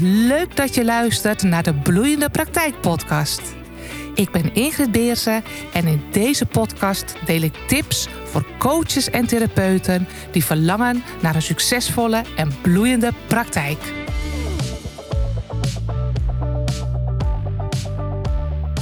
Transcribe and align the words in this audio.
Leuk 0.00 0.56
dat 0.56 0.74
je 0.74 0.84
luistert 0.84 1.42
naar 1.42 1.62
de 1.62 1.74
Bloeiende 1.74 2.30
Praktijk 2.30 2.80
Podcast. 2.80 3.42
Ik 4.14 4.30
ben 4.30 4.54
Ingrid 4.54 4.92
Beersen 4.92 5.44
en 5.72 5.86
in 5.86 6.02
deze 6.10 6.46
podcast 6.46 7.14
deel 7.26 7.42
ik 7.42 7.54
tips 7.66 8.08
voor 8.24 8.46
coaches 8.58 9.10
en 9.10 9.26
therapeuten 9.26 10.06
die 10.30 10.44
verlangen 10.44 11.02
naar 11.22 11.34
een 11.34 11.42
succesvolle 11.42 12.22
en 12.36 12.52
bloeiende 12.62 13.10
praktijk. 13.26 13.78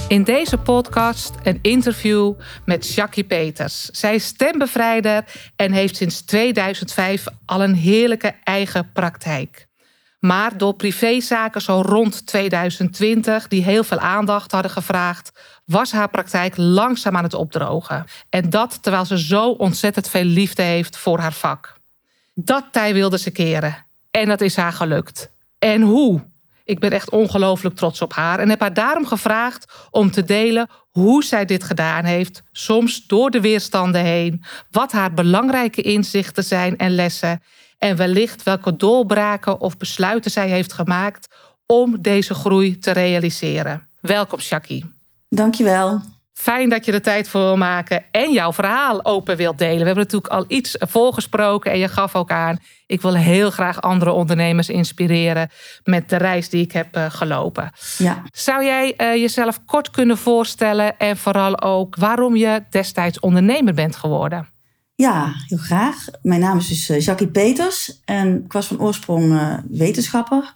In 0.09 0.25
deze 0.25 0.59
podcast 0.59 1.35
een 1.43 1.59
interview 1.63 2.35
met 2.65 2.95
Jackie 2.95 3.25
Peters. 3.25 3.85
Zij 3.85 4.15
is 4.15 4.25
stembevrijder 4.25 5.25
en 5.57 5.73
heeft 5.73 5.97
sinds 5.97 6.21
2005 6.21 7.27
al 7.47 7.63
een 7.63 7.75
heerlijke 7.75 8.35
eigen 8.45 8.91
praktijk. 8.93 9.69
Maar 10.21 10.59
door 10.59 10.75
privézaken 10.75 11.61
zo 11.61 11.83
rond 11.87 12.27
2020, 12.27 13.49
die 13.49 13.63
heel 13.63 13.85
veel 13.85 13.99
aandacht 13.99 14.53
hadden 14.53 14.71
gevraagd, 14.71 15.33
was 15.65 15.93
haar 15.93 16.09
praktijk 16.09 16.57
langzaam 16.57 17.17
aan 17.17 17.25
het 17.25 17.35
opdrogen. 17.35 18.05
En 18.29 18.51
dat 18.51 18.83
terwijl 18.83 19.05
ze 19.05 19.19
zo 19.19 19.51
ontzettend 19.51 20.09
veel 20.09 20.25
liefde 20.25 20.63
heeft 20.63 20.97
voor 20.97 21.19
haar 21.19 21.33
vak. 21.33 21.79
Dat 22.35 22.65
tij 22.71 22.95
wilde 22.95 23.19
ze 23.19 23.31
keren. 23.31 23.87
En 24.11 24.29
dat 24.29 24.41
is 24.41 24.57
haar 24.57 24.73
gelukt. 24.73 25.31
En 25.59 25.83
hoe? 25.83 26.29
Ik 26.65 26.79
ben 26.79 26.91
echt 26.91 27.11
ongelooflijk 27.11 27.77
trots 27.77 28.03
op 28.03 28.13
haar 28.13 28.39
en 28.39 28.49
heb 28.49 28.61
haar 28.61 28.75
daarom 28.75 29.07
gevraagd 29.07 29.73
om 29.91 30.11
te 30.11 30.25
delen 30.25 30.69
hoe 30.91 31.25
zij 31.25 31.45
dit 31.45 31.65
gedaan 31.65 32.05
heeft, 32.05 32.43
soms 32.53 33.07
door 33.07 33.31
de 33.31 33.41
weerstanden 33.41 34.05
heen, 34.05 34.45
wat 34.71 34.93
haar 34.93 35.15
belangrijke 35.15 35.83
inzichten 35.83 36.45
zijn 36.45 36.77
en 36.77 36.95
lessen 36.95 37.43
en 37.81 37.97
wellicht 37.97 38.43
welke 38.43 38.77
doorbraken 38.77 39.61
of 39.61 39.77
besluiten 39.77 40.31
zij 40.31 40.49
heeft 40.49 40.73
gemaakt 40.73 41.29
om 41.67 42.03
deze 42.03 42.35
groei 42.35 42.79
te 42.79 42.91
realiseren. 42.91 43.89
Welkom, 44.01 44.41
Shaki. 44.41 44.85
Dankjewel. 45.29 46.01
Fijn 46.33 46.69
dat 46.69 46.85
je 46.85 46.93
er 46.93 47.03
tijd 47.03 47.29
voor 47.29 47.41
wil 47.41 47.57
maken 47.57 48.05
en 48.11 48.33
jouw 48.33 48.53
verhaal 48.53 49.05
open 49.05 49.37
wilt 49.37 49.59
delen. 49.59 49.79
We 49.79 49.85
hebben 49.85 50.05
natuurlijk 50.05 50.33
al 50.33 50.45
iets 50.49 50.77
voorgesproken 50.79 51.73
en 51.73 51.79
je 51.79 51.89
gaf 51.89 52.15
ook 52.15 52.31
aan. 52.31 52.59
Ik 52.87 53.01
wil 53.01 53.15
heel 53.15 53.51
graag 53.51 53.81
andere 53.81 54.11
ondernemers 54.11 54.69
inspireren 54.69 55.51
met 55.85 56.09
de 56.09 56.17
reis 56.17 56.49
die 56.49 56.63
ik 56.63 56.73
heb 56.73 56.97
eh, 56.97 57.05
gelopen. 57.09 57.73
Ja. 57.99 58.23
Zou 58.33 58.65
jij 58.65 58.95
uh, 58.97 59.15
jezelf 59.15 59.65
kort 59.65 59.91
kunnen 59.91 60.19
voorstellen 60.19 60.99
en 60.99 61.17
vooral 61.17 61.61
ook 61.61 61.97
waarom 61.97 62.37
je 62.37 62.63
destijds 62.71 63.21
ondernemer 63.21 63.75
bent 63.75 63.97
geworden? 63.97 64.49
Ja, 65.01 65.35
heel 65.47 65.59
graag. 65.59 66.07
Mijn 66.23 66.41
naam 66.41 66.59
is 66.59 66.69
dus 66.69 66.91
uh, 66.91 67.01
Jackie 67.01 67.29
Peters 67.29 68.01
en 68.05 68.43
ik 68.45 68.53
was 68.53 68.67
van 68.67 68.81
oorsprong 68.81 69.41
wetenschapper. 69.71 70.55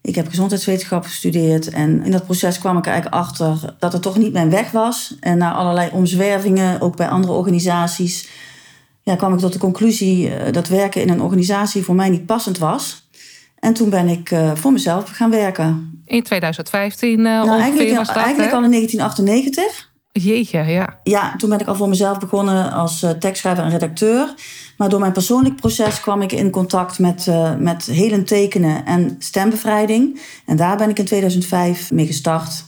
Ik 0.00 0.14
heb 0.14 0.28
gezondheidswetenschap 0.28 1.04
gestudeerd 1.04 1.68
en 1.68 2.04
in 2.04 2.10
dat 2.10 2.24
proces 2.24 2.58
kwam 2.58 2.78
ik 2.78 2.86
eigenlijk 2.86 3.16
achter 3.16 3.74
dat 3.78 3.92
het 3.92 4.02
toch 4.02 4.18
niet 4.18 4.32
mijn 4.32 4.50
weg 4.50 4.70
was. 4.70 5.16
En 5.20 5.38
na 5.38 5.52
allerlei 5.52 5.90
omzwervingen, 5.92 6.80
ook 6.80 6.96
bij 6.96 7.08
andere 7.08 7.32
organisaties, 7.32 8.28
ja, 9.02 9.16
kwam 9.16 9.32
ik 9.32 9.38
tot 9.38 9.52
de 9.52 9.58
conclusie 9.58 10.34
eh, 10.34 10.52
dat 10.52 10.68
werken 10.68 11.00
in 11.02 11.08
een 11.08 11.22
organisatie 11.22 11.82
voor 11.82 11.94
mij 11.94 12.08
niet 12.08 12.26
passend 12.26 12.58
was. 12.58 13.08
En 13.58 13.74
toen 13.74 13.90
ben 13.90 14.08
ik 14.08 14.34
voor 14.54 14.72
mezelf 14.72 15.10
gaan 15.10 15.30
werken. 15.30 16.00
In 16.04 16.22
2015 16.22 17.18
uh, 17.18 17.24
nou, 17.24 17.60
eigenlijk, 17.60 17.96
was 17.96 18.06
dat, 18.06 18.16
eigenlijk 18.16 18.52
al 18.52 18.62
in 18.62 18.70
1998. 18.70 19.92
Jeetje, 20.22 20.64
ja. 20.64 20.98
Ja, 21.02 21.36
toen 21.36 21.50
ben 21.50 21.58
ik 21.58 21.66
al 21.66 21.74
voor 21.74 21.88
mezelf 21.88 22.18
begonnen 22.18 22.72
als 22.72 23.02
uh, 23.02 23.10
tekstschrijver 23.10 23.64
en 23.64 23.70
redacteur. 23.70 24.34
Maar 24.76 24.88
door 24.88 25.00
mijn 25.00 25.12
persoonlijk 25.12 25.56
proces 25.56 26.00
kwam 26.00 26.22
ik 26.22 26.32
in 26.32 26.50
contact 26.50 26.98
met, 26.98 27.26
uh, 27.26 27.56
met 27.56 27.86
helen 27.86 28.24
tekenen 28.24 28.84
en 28.84 29.16
stembevrijding. 29.18 30.20
En 30.46 30.56
daar 30.56 30.76
ben 30.76 30.88
ik 30.88 30.98
in 30.98 31.04
2005 31.04 31.90
mee 31.90 32.06
gestart. 32.06 32.64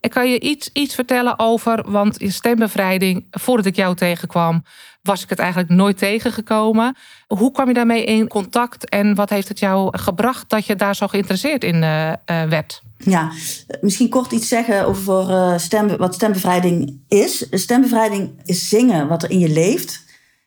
Ik 0.00 0.10
kan 0.10 0.30
je 0.30 0.40
iets, 0.40 0.70
iets 0.72 0.94
vertellen 0.94 1.38
over, 1.38 1.90
want 1.90 2.16
stembevrijding, 2.18 3.26
voordat 3.30 3.66
ik 3.66 3.76
jou 3.76 3.94
tegenkwam, 3.94 4.64
was 5.02 5.22
ik 5.22 5.28
het 5.28 5.38
eigenlijk 5.38 5.70
nooit 5.70 5.98
tegengekomen. 5.98 6.96
Hoe 7.26 7.52
kwam 7.52 7.68
je 7.68 7.74
daarmee 7.74 8.04
in 8.04 8.28
contact 8.28 8.88
en 8.88 9.14
wat 9.14 9.30
heeft 9.30 9.48
het 9.48 9.58
jou 9.58 9.98
gebracht 9.98 10.48
dat 10.48 10.66
je 10.66 10.76
daar 10.76 10.96
zo 10.96 11.06
geïnteresseerd 11.06 11.64
in 11.64 11.82
uh, 11.82 12.12
werd? 12.24 12.82
Ja, 13.04 13.32
misschien 13.80 14.08
kort 14.08 14.32
iets 14.32 14.48
zeggen 14.48 14.86
over 14.86 15.30
uh, 15.30 15.58
stem, 15.58 15.96
wat 15.96 16.14
stembevrijding 16.14 17.00
is. 17.08 17.46
Stembevrijding 17.50 18.30
is 18.44 18.68
zingen 18.68 19.08
wat 19.08 19.22
er 19.22 19.30
in 19.30 19.38
je 19.38 19.48
leeft. 19.48 20.04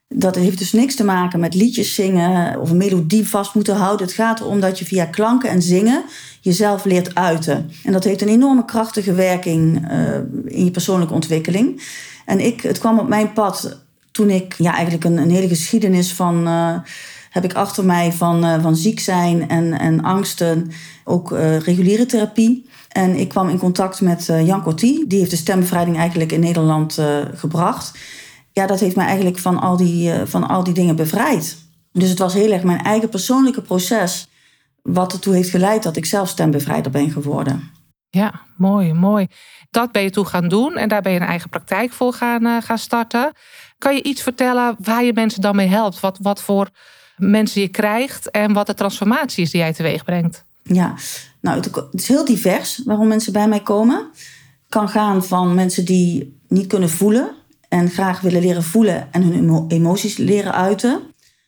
Dat 0.07 0.35
heeft 0.35 0.57
dus 0.57 0.71
niks 0.71 0.95
te 0.95 1.03
maken 1.03 1.39
met 1.39 1.53
liedjes 1.53 1.95
zingen 1.95 2.59
of 2.59 2.69
een 2.69 2.77
melodie 2.77 3.27
vast 3.27 3.53
moeten 3.53 3.75
houden. 3.75 4.05
Het 4.05 4.15
gaat 4.15 4.39
erom 4.39 4.59
dat 4.59 4.79
je 4.79 4.85
via 4.85 5.05
klanken 5.05 5.49
en 5.49 5.61
zingen 5.61 6.03
jezelf 6.41 6.83
leert 6.83 7.15
uiten. 7.15 7.71
En 7.83 7.91
dat 7.91 8.03
heeft 8.03 8.21
een 8.21 8.27
enorme 8.27 8.65
krachtige 8.65 9.13
werking 9.13 9.91
uh, 9.91 10.15
in 10.45 10.65
je 10.65 10.71
persoonlijke 10.71 11.13
ontwikkeling. 11.13 11.81
En 12.25 12.39
ik, 12.39 12.61
het 12.61 12.79
kwam 12.79 12.99
op 12.99 13.07
mijn 13.07 13.33
pad 13.33 13.81
toen 14.11 14.29
ik 14.29 14.53
ja, 14.57 14.73
eigenlijk 14.73 15.03
een, 15.03 15.17
een 15.17 15.31
hele 15.31 15.47
geschiedenis 15.47 16.13
van. 16.13 16.47
Uh, 16.47 16.75
heb 17.33 17.43
ik 17.43 17.53
achter 17.53 17.85
mij 17.85 18.11
van, 18.11 18.45
uh, 18.45 18.61
van 18.61 18.75
ziek 18.75 18.99
zijn 18.99 19.49
en, 19.49 19.79
en 19.79 20.03
angsten, 20.03 20.71
ook 21.03 21.31
uh, 21.31 21.59
reguliere 21.59 22.05
therapie. 22.05 22.69
En 22.89 23.15
ik 23.15 23.29
kwam 23.29 23.49
in 23.49 23.57
contact 23.57 24.01
met 24.01 24.25
Jan 24.25 24.63
Corti. 24.63 25.03
Die 25.07 25.19
heeft 25.19 25.31
de 25.31 25.37
stembevrijding 25.37 25.97
eigenlijk 25.97 26.31
in 26.31 26.39
Nederland 26.39 26.99
gebracht 27.33 27.91
ja, 28.53 28.67
dat 28.67 28.79
heeft 28.79 28.95
mij 28.95 29.05
eigenlijk 29.05 29.39
van 29.39 29.59
al, 29.59 29.77
die, 29.77 30.13
van 30.25 30.47
al 30.47 30.63
die 30.63 30.73
dingen 30.73 30.95
bevrijd. 30.95 31.57
Dus 31.91 32.09
het 32.09 32.19
was 32.19 32.33
heel 32.33 32.51
erg 32.51 32.63
mijn 32.63 32.83
eigen 32.83 33.09
persoonlijke 33.09 33.61
proces. 33.61 34.27
wat 34.81 35.13
ertoe 35.13 35.33
heeft 35.33 35.49
geleid 35.49 35.83
dat 35.83 35.95
ik 35.95 36.05
zelf 36.05 36.29
stembevrijder 36.29 36.91
ben 36.91 37.11
geworden. 37.11 37.71
Ja, 38.09 38.41
mooi, 38.57 38.93
mooi. 38.93 39.27
Dat 39.69 39.91
ben 39.91 40.03
je 40.03 40.09
toen 40.09 40.27
gaan 40.27 40.47
doen 40.47 40.77
en 40.77 40.89
daar 40.89 41.01
ben 41.01 41.11
je 41.11 41.19
een 41.19 41.27
eigen 41.27 41.49
praktijk 41.49 41.93
voor 41.93 42.13
gaan, 42.13 42.61
gaan 42.61 42.77
starten. 42.77 43.31
Kan 43.77 43.95
je 43.95 44.03
iets 44.03 44.21
vertellen 44.21 44.75
waar 44.79 45.03
je 45.03 45.13
mensen 45.13 45.41
dan 45.41 45.55
mee 45.55 45.67
helpt? 45.67 45.99
Wat, 45.99 46.17
wat 46.21 46.41
voor 46.41 46.69
mensen 47.17 47.61
je 47.61 47.67
krijgt 47.67 48.31
en 48.31 48.53
wat 48.53 48.67
de 48.67 48.73
transformatie 48.73 49.43
is 49.43 49.51
die 49.51 49.59
jij 49.59 49.73
teweeg 49.73 50.03
brengt? 50.03 50.45
Ja, 50.63 50.93
nou, 51.39 51.59
het 51.59 51.83
is 51.91 52.07
heel 52.07 52.25
divers 52.25 52.81
waarom 52.85 53.07
mensen 53.07 53.33
bij 53.33 53.47
mij 53.47 53.61
komen. 53.61 54.07
Kan 54.69 54.89
gaan 54.89 55.23
van 55.23 55.55
mensen 55.55 55.85
die 55.85 56.39
niet 56.47 56.67
kunnen 56.67 56.89
voelen 56.89 57.29
en 57.69 57.89
graag 57.89 58.21
willen 58.21 58.41
leren 58.41 58.63
voelen 58.63 59.07
en 59.11 59.23
hun 59.23 59.65
emoties 59.67 60.17
leren 60.17 60.53
uiten. 60.53 61.01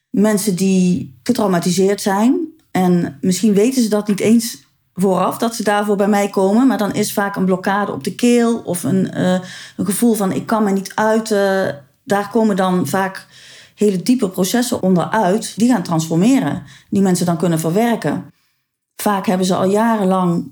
Mensen 0.10 0.56
die 0.56 1.20
getraumatiseerd 1.24 2.02
zijn 2.02 2.54
en 2.72 3.18
misschien 3.22 3.54
weten 3.54 3.84
ze 3.84 3.90
dat 3.90 4.08
niet 4.08 4.20
eens 4.20 4.64
vooraf 4.94 5.38
dat 5.38 5.56
ze 5.56 5.64
daarvoor 5.64 5.96
bij 5.96 6.08
mij 6.08 6.30
komen, 6.30 6.68
maar 6.68 6.78
dan 6.78 6.94
is 6.94 7.14
vaak 7.14 7.36
een 7.36 7.46
blokkade 7.46 7.92
op 7.92 8.04
de 8.04 8.16
keel 8.16 8.58
of 8.58 8.84
een, 8.84 9.12
uh, 9.18 9.40
een 9.78 9.86
gevoel 9.86 10.14
van 10.14 10.32
ik 10.32 10.46
kan 10.46 10.64
me 10.64 10.72
niet 10.72 10.92
uiten. 10.96 11.84
Daar 12.04 12.30
komen 12.30 12.56
dan 12.56 12.88
vaak 12.88 13.28
hele 13.76 14.02
diepe 14.02 14.30
processen 14.30 14.82
onderuit 14.82 15.54
die 15.56 15.70
gaan 15.70 15.84
transformeren, 15.84 16.64
die 16.90 17.02
mensen 17.02 17.26
dan 17.26 17.38
kunnen 17.38 17.60
verwerken. 17.60 18.34
Vaak 18.96 19.26
hebben 19.26 19.46
ze 19.46 19.56
al 19.56 19.70
jarenlang 19.70 20.52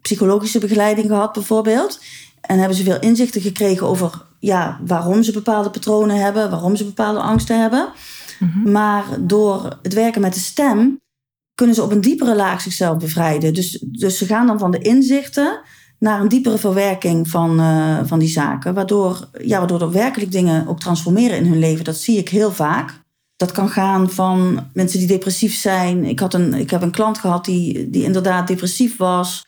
psychologische 0.00 0.58
begeleiding 0.58 1.06
gehad, 1.06 1.32
bijvoorbeeld. 1.32 2.00
En 2.40 2.58
hebben 2.58 2.76
ze 2.76 2.82
veel 2.82 3.00
inzichten 3.00 3.40
gekregen 3.40 3.86
over 3.86 4.24
ja, 4.38 4.80
waarom 4.86 5.22
ze 5.22 5.32
bepaalde 5.32 5.70
patronen 5.70 6.16
hebben, 6.16 6.50
waarom 6.50 6.76
ze 6.76 6.84
bepaalde 6.84 7.20
angsten 7.20 7.60
hebben. 7.60 7.88
Mhm. 8.38 8.70
Maar 8.70 9.04
door 9.20 9.78
het 9.82 9.94
werken 9.94 10.20
met 10.20 10.34
de 10.34 10.40
stem 10.40 11.00
kunnen 11.54 11.74
ze 11.74 11.82
op 11.82 11.90
een 11.90 12.00
diepere 12.00 12.36
laag 12.36 12.60
zichzelf 12.60 12.98
bevrijden. 12.98 13.54
Dus, 13.54 13.84
dus 13.86 14.18
ze 14.18 14.26
gaan 14.26 14.46
dan 14.46 14.58
van 14.58 14.70
de 14.70 14.78
inzichten 14.78 15.60
naar 15.98 16.20
een 16.20 16.28
diepere 16.28 16.58
verwerking 16.58 17.28
van, 17.28 17.60
uh, 17.60 17.98
van 18.04 18.18
die 18.18 18.28
zaken. 18.28 18.74
Waardoor, 18.74 19.28
ja, 19.42 19.58
waardoor 19.58 19.80
er 19.80 19.92
werkelijk 19.92 20.32
dingen 20.32 20.66
ook 20.66 20.80
transformeren 20.80 21.36
in 21.36 21.46
hun 21.46 21.58
leven. 21.58 21.84
Dat 21.84 21.96
zie 21.96 22.18
ik 22.18 22.28
heel 22.28 22.52
vaak. 22.52 23.04
Dat 23.36 23.52
kan 23.52 23.68
gaan 23.68 24.10
van 24.10 24.66
mensen 24.72 24.98
die 24.98 25.08
depressief 25.08 25.54
zijn. 25.54 26.04
Ik, 26.04 26.20
had 26.20 26.34
een, 26.34 26.54
ik 26.54 26.70
heb 26.70 26.82
een 26.82 26.90
klant 26.90 27.18
gehad 27.18 27.44
die, 27.44 27.90
die 27.90 28.02
inderdaad 28.02 28.46
depressief 28.46 28.96
was. 28.96 29.46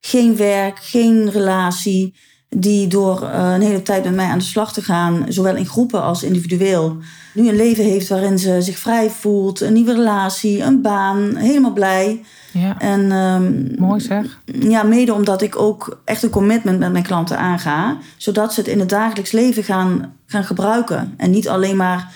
Geen 0.00 0.36
werk, 0.36 0.78
geen 0.78 1.30
relatie 1.30 2.14
die 2.56 2.86
door 2.86 3.22
uh, 3.22 3.52
een 3.54 3.60
hele 3.60 3.82
tijd 3.82 4.04
met 4.04 4.14
mij 4.14 4.26
aan 4.26 4.38
de 4.38 4.44
slag 4.44 4.72
te 4.72 4.82
gaan, 4.82 5.24
zowel 5.28 5.56
in 5.56 5.66
groepen 5.66 6.02
als 6.02 6.22
individueel, 6.22 6.96
nu 7.34 7.48
een 7.48 7.56
leven 7.56 7.84
heeft 7.84 8.08
waarin 8.08 8.38
ze 8.38 8.62
zich 8.62 8.78
vrij 8.78 9.10
voelt, 9.10 9.60
een 9.60 9.72
nieuwe 9.72 9.94
relatie, 9.94 10.62
een 10.62 10.82
baan, 10.82 11.36
helemaal 11.36 11.72
blij. 11.72 12.24
Ja. 12.52 12.78
En, 12.78 13.12
um, 13.12 13.74
Mooi 13.78 14.00
zeg. 14.00 14.40
Ja, 14.44 14.82
mede 14.82 15.14
omdat 15.14 15.42
ik 15.42 15.58
ook 15.58 16.00
echt 16.04 16.22
een 16.22 16.30
commitment 16.30 16.78
met 16.78 16.92
mijn 16.92 17.04
klanten 17.04 17.38
aanga, 17.38 17.98
zodat 18.16 18.54
ze 18.54 18.60
het 18.60 18.68
in 18.68 18.80
het 18.80 18.88
dagelijks 18.88 19.32
leven 19.32 19.64
gaan, 19.64 20.14
gaan 20.26 20.44
gebruiken 20.44 21.14
en 21.16 21.30
niet 21.30 21.48
alleen 21.48 21.76
maar 21.76 22.12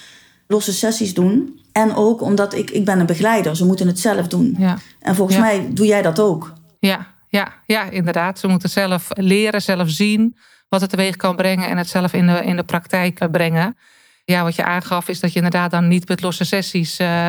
losse 0.46 0.72
sessies 0.72 1.14
doen. 1.14 1.60
En 1.72 1.94
ook 1.94 2.20
omdat 2.22 2.54
ik, 2.54 2.70
ik 2.70 2.84
ben 2.84 3.00
een 3.00 3.06
begeleider, 3.06 3.56
ze 3.56 3.66
moeten 3.66 3.86
het 3.86 3.98
zelf 3.98 4.28
doen. 4.28 4.54
Ja. 4.58 4.78
En 5.00 5.14
volgens 5.14 5.36
ja. 5.36 5.42
mij 5.42 5.68
doe 5.72 5.86
jij 5.86 6.02
dat 6.02 6.20
ook. 6.20 6.52
Ja, 6.78 7.06
ja, 7.34 7.52
ja, 7.66 7.90
inderdaad. 7.90 8.38
Ze 8.38 8.46
moeten 8.46 8.70
zelf 8.70 9.08
leren, 9.08 9.62
zelf 9.62 9.90
zien 9.90 10.36
wat 10.68 10.80
het 10.80 10.90
teweeg 10.90 11.16
kan 11.16 11.36
brengen 11.36 11.68
en 11.68 11.76
het 11.76 11.88
zelf 11.88 12.12
in 12.12 12.26
de, 12.26 12.44
in 12.44 12.56
de 12.56 12.64
praktijk 12.64 13.30
brengen. 13.30 13.76
Ja, 14.24 14.42
wat 14.42 14.54
je 14.54 14.64
aangaf 14.64 15.08
is 15.08 15.20
dat 15.20 15.30
je 15.30 15.36
inderdaad 15.36 15.70
dan 15.70 15.88
niet 15.88 16.08
met 16.08 16.22
losse 16.22 16.44
sessies. 16.44 17.00
Uh, 17.00 17.28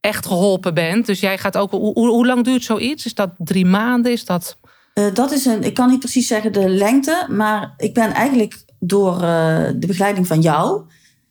echt 0.00 0.26
geholpen 0.26 0.74
bent. 0.74 1.06
Dus 1.06 1.20
jij 1.20 1.38
gaat 1.38 1.56
ook. 1.56 1.70
Hoe, 1.70 2.26
lang 2.26 2.44
duurt 2.44 2.64
zoiets? 2.64 3.06
Is 3.06 3.14
dat 3.14 3.30
drie 3.36 3.66
maanden? 3.66 4.12
Is 4.12 4.24
dat. 4.24 4.56
Uh, 4.94 5.14
dat 5.14 5.32
is 5.32 5.44
een. 5.44 5.62
Ik 5.62 5.74
kan 5.74 5.88
niet 5.88 5.98
precies 5.98 6.26
zeggen 6.26 6.52
de 6.52 6.68
lengte, 6.68 7.26
maar 7.28 7.74
ik 7.76 7.94
ben 7.94 8.10
eigenlijk 8.10 8.64
door 8.78 9.18
de 9.18 9.86
begeleiding 9.86 10.26
van 10.26 10.40
jou. 10.40 10.82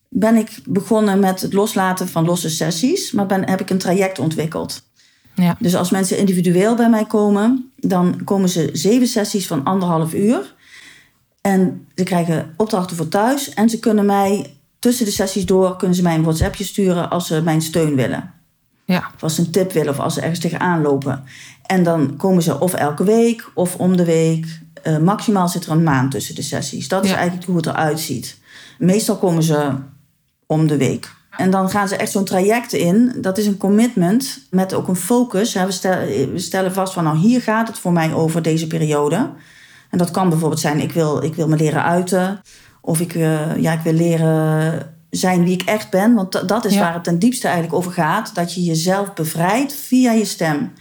Ben 0.10 0.36
ik 0.36 0.50
begonnen 0.66 1.20
met 1.20 1.42
het 1.42 1.54
loslaten 1.54 2.08
van 2.08 2.26
losse 2.26 2.50
sessies, 2.50 3.12
maar 3.12 3.26
ben, 3.26 3.50
heb 3.50 3.62
ik 3.62 3.70
een 3.70 3.78
traject 3.78 4.20
ontwikkeld. 4.20 4.91
Ja. 5.36 5.56
Dus 5.60 5.76
als 5.76 5.92
mensen 5.92 6.18
individueel 6.18 6.76
bij 6.76 6.90
mij 6.90 7.06
komen, 7.06 7.72
dan 7.78 8.24
komen 8.24 8.50
ze 8.50 8.70
zeven 8.74 9.08
sessies 9.08 9.48
van 9.48 9.64
anderhalf 9.64 10.14
uur. 10.14 10.56
En 11.42 11.88
ze 11.96 12.04
krijgen 12.04 12.54
opdrachten 12.58 12.98
voor 12.98 13.08
thuis. 13.08 13.54
En 13.54 13.70
ze 13.70 13.80
kunnen 13.80 14.06
mij 14.06 14.56
tussen 14.80 15.06
de 15.06 15.12
sessies 15.12 15.46
door 15.46 15.76
kunnen 15.76 15.96
ze 15.96 16.02
mij 16.02 16.16
een 16.16 16.24
WhatsAppje 16.24 16.64
sturen 16.64 17.10
als 17.10 17.28
ze 17.28 17.42
mijn 17.42 17.62
steun 17.62 17.96
willen. 17.96 18.34
Ja. 18.86 19.12
Of 19.16 19.24
als 19.24 19.36
ze 19.36 19.42
een 19.42 19.52
tip 19.52 19.72
willen 19.72 19.94
of 19.94 20.00
als 20.00 20.14
ze 20.14 20.22
ergens 20.22 20.40
tegenaan 20.40 20.82
lopen. 20.82 21.24
En 21.66 21.84
dan 21.84 22.18
komen 22.18 22.44
ze 22.44 22.60
of 22.60 22.74
elke 22.74 23.04
week 23.04 23.52
of 23.54 23.76
om 23.76 23.98
de 23.98 24.06
week. 24.06 24.60
Uh, 24.84 24.98
maximaal 24.98 25.48
zit 25.48 25.66
er 25.66 25.72
een 25.72 25.84
maand 25.84 26.12
tussen 26.12 26.36
de 26.36 26.42
sessies. 26.42 26.88
Dat 26.88 27.06
is 27.06 27.12
eigenlijk 27.12 27.46
hoe 27.46 27.56
het 27.56 27.66
eruit 27.66 28.00
ziet. 28.00 28.38
Meestal 28.78 29.18
komen 29.18 29.44
ze 29.44 29.74
om 30.46 30.68
de 30.68 30.78
week. 30.78 31.16
En 31.38 31.52
dan 31.52 31.70
gaan 31.70 31.88
ze 31.88 31.96
echt 31.96 32.12
zo'n 32.12 32.26
traject 32.26 32.74
in. 32.74 33.14
Dat 33.18 33.38
is 33.38 33.46
een 33.46 33.58
commitment 33.58 34.48
met 34.50 34.74
ook 34.74 34.88
een 34.88 34.96
focus. 34.96 35.54
We 35.54 35.72
stellen, 35.72 36.32
we 36.32 36.40
stellen 36.40 36.74
vast 36.74 36.94
van 36.94 37.04
nou 37.04 37.18
hier 37.18 37.42
gaat 37.42 37.68
het 37.68 37.80
voor 37.80 37.92
mij 37.92 38.14
over 38.14 38.42
deze 38.42 38.68
periode. 38.68 39.30
En 39.90 39.98
dat 39.98 40.12
kan 40.12 40.30
bijvoorbeeld 40.30 40.60
zijn 40.60 40.80
ik 40.80 40.92
wil, 40.92 41.24
ik 41.24 41.36
wil 41.36 41.48
me 41.48 41.56
leren 41.56 41.84
uiten. 41.84 42.42
Of 42.82 43.00
ik, 43.00 43.14
uh, 43.14 43.58
ja, 43.58 43.74
ik 43.74 43.80
wil 43.80 43.94
leren 43.94 44.96
zijn 45.10 45.44
wie 45.44 45.54
ik 45.54 45.62
echt 45.62 45.90
ben. 45.90 46.14
Want 46.14 46.48
dat 46.48 46.66
is 46.66 46.78
waar 46.78 46.94
het 46.94 47.04
ten 47.04 47.20
diepste 47.20 47.48
eigenlijk 47.48 47.76
over 47.76 47.92
gaat. 47.92 48.36
Dat 48.36 48.54
je 48.54 48.64
jezelf 48.64 49.14
bevrijdt 49.14 49.74
via 49.74 50.12
je 50.12 50.26
stem. 50.26 50.74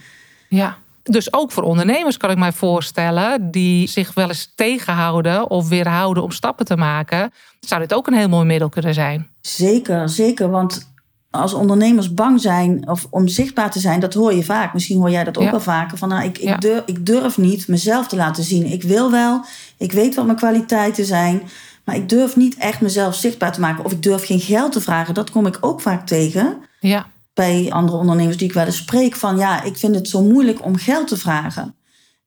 Ja. 0.49 0.77
Dus 1.03 1.33
ook 1.33 1.51
voor 1.51 1.63
ondernemers 1.63 2.17
kan 2.17 2.29
ik 2.29 2.37
mij 2.37 2.51
voorstellen 2.51 3.51
die 3.51 3.87
zich 3.87 4.13
wel 4.13 4.27
eens 4.27 4.51
tegenhouden 4.55 5.49
of 5.49 5.67
weerhouden 5.69 6.23
om 6.23 6.31
stappen 6.31 6.65
te 6.65 6.77
maken, 6.77 7.31
zou 7.59 7.81
dit 7.81 7.93
ook 7.93 8.07
een 8.07 8.13
heel 8.13 8.29
mooi 8.29 8.45
middel 8.45 8.69
kunnen 8.69 8.93
zijn. 8.93 9.27
Zeker, 9.41 10.09
zeker. 10.09 10.49
Want 10.49 10.89
als 11.29 11.53
ondernemers 11.53 12.13
bang 12.13 12.41
zijn 12.41 12.89
of 12.89 13.07
om 13.09 13.27
zichtbaar 13.27 13.71
te 13.71 13.79
zijn, 13.79 13.99
dat 13.99 14.13
hoor 14.13 14.33
je 14.33 14.43
vaak. 14.43 14.73
Misschien 14.73 14.97
hoor 14.97 15.09
jij 15.09 15.23
dat 15.23 15.37
ook 15.37 15.51
wel 15.51 15.59
vaker. 15.59 15.97
Van 15.97 16.09
nou, 16.09 16.23
ik, 16.23 16.37
ik, 16.37 16.61
durf, 16.61 16.81
ik 16.85 17.05
durf 17.05 17.37
niet 17.37 17.67
mezelf 17.67 18.07
te 18.07 18.15
laten 18.15 18.43
zien. 18.43 18.65
Ik 18.65 18.83
wil 18.83 19.11
wel, 19.11 19.45
ik 19.77 19.91
weet 19.91 20.15
wat 20.15 20.25
mijn 20.25 20.37
kwaliteiten 20.37 21.05
zijn. 21.05 21.41
Maar 21.83 21.95
ik 21.95 22.09
durf 22.09 22.35
niet 22.35 22.55
echt 22.55 22.81
mezelf 22.81 23.15
zichtbaar 23.15 23.51
te 23.51 23.59
maken. 23.59 23.85
Of 23.85 23.91
ik 23.91 24.03
durf 24.03 24.25
geen 24.25 24.39
geld 24.39 24.71
te 24.71 24.81
vragen. 24.81 25.13
Dat 25.13 25.31
kom 25.31 25.45
ik 25.45 25.57
ook 25.61 25.81
vaak 25.81 26.07
tegen. 26.07 26.57
Ja. 26.79 27.05
Bij 27.33 27.71
andere 27.71 27.97
ondernemers 27.97 28.37
die 28.37 28.47
ik 28.47 28.53
wel 28.53 28.65
eens 28.65 28.77
spreek. 28.77 29.15
Van 29.15 29.37
ja, 29.37 29.63
ik 29.63 29.77
vind 29.77 29.95
het 29.95 30.07
zo 30.07 30.21
moeilijk 30.21 30.65
om 30.65 30.75
geld 30.75 31.07
te 31.07 31.17
vragen. 31.17 31.75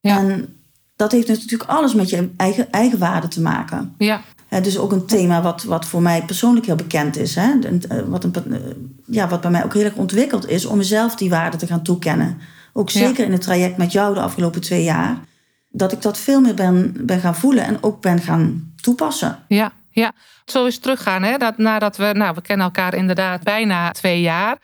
Ja. 0.01 0.19
En 0.19 0.59
dat 0.97 1.13
heeft 1.13 1.29
natuurlijk 1.29 1.71
alles 1.71 1.95
met 1.95 2.11
je 2.11 2.31
eigen, 2.37 2.73
eigen 2.73 2.99
waarde 2.99 3.29
te 3.29 3.41
maken. 3.41 3.95
Ja. 3.99 4.23
dus 4.63 4.79
ook 4.79 4.93
een 4.93 5.07
thema 5.07 5.43
wat, 5.43 5.63
wat 5.63 5.87
voor 5.87 6.03
mij 6.03 6.23
persoonlijk 6.23 6.67
heel 6.67 6.75
bekend 6.75 7.17
is. 7.17 7.35
Hè? 7.35 7.59
Eh, 7.59 7.99
wat, 8.07 8.25
een, 8.25 8.35
eh, 8.35 8.59
ja, 9.07 9.29
wat 9.29 9.41
bij 9.41 9.51
mij 9.51 9.65
ook 9.65 9.75
heel 9.75 9.85
erg 9.85 9.95
ontwikkeld 9.95 10.49
is 10.49 10.65
om 10.65 10.77
mezelf 10.77 11.15
die 11.15 11.31
waarde 11.31 11.57
te 11.57 11.67
gaan 11.67 11.83
toekennen. 11.83 12.39
Ook 12.73 12.91
zeker 12.91 13.25
in 13.25 13.33
het 13.33 13.41
traject 13.41 13.77
met 13.77 13.93
jou 13.93 14.15
de 14.15 14.21
afgelopen 14.21 14.61
twee 14.61 14.83
jaar. 14.83 15.19
Dat 15.69 15.93
ik 15.93 16.03
dat 16.03 16.19
veel 16.19 16.41
meer 16.41 16.55
ben, 16.55 16.93
ben 17.01 17.21
gaan 17.21 17.35
voelen 17.35 17.65
en 17.65 17.79
ook 17.81 18.01
ben 18.01 18.21
gaan 18.21 18.75
toepassen. 18.81 19.39
Ja, 19.49 19.73
ja. 19.91 20.13
Zo 20.45 20.67
is 20.67 20.79
teruggaan. 20.79 21.23
Hè? 21.23 21.37
Dat, 21.37 21.59
nadat 21.59 21.97
we, 21.97 22.13
nou, 22.13 22.35
we 22.35 22.43
kennen 22.43 22.67
elkaar 22.67 22.95
inderdaad 22.95 23.43
bijna 23.43 23.91
twee 23.91 24.21
jaar. 24.21 24.59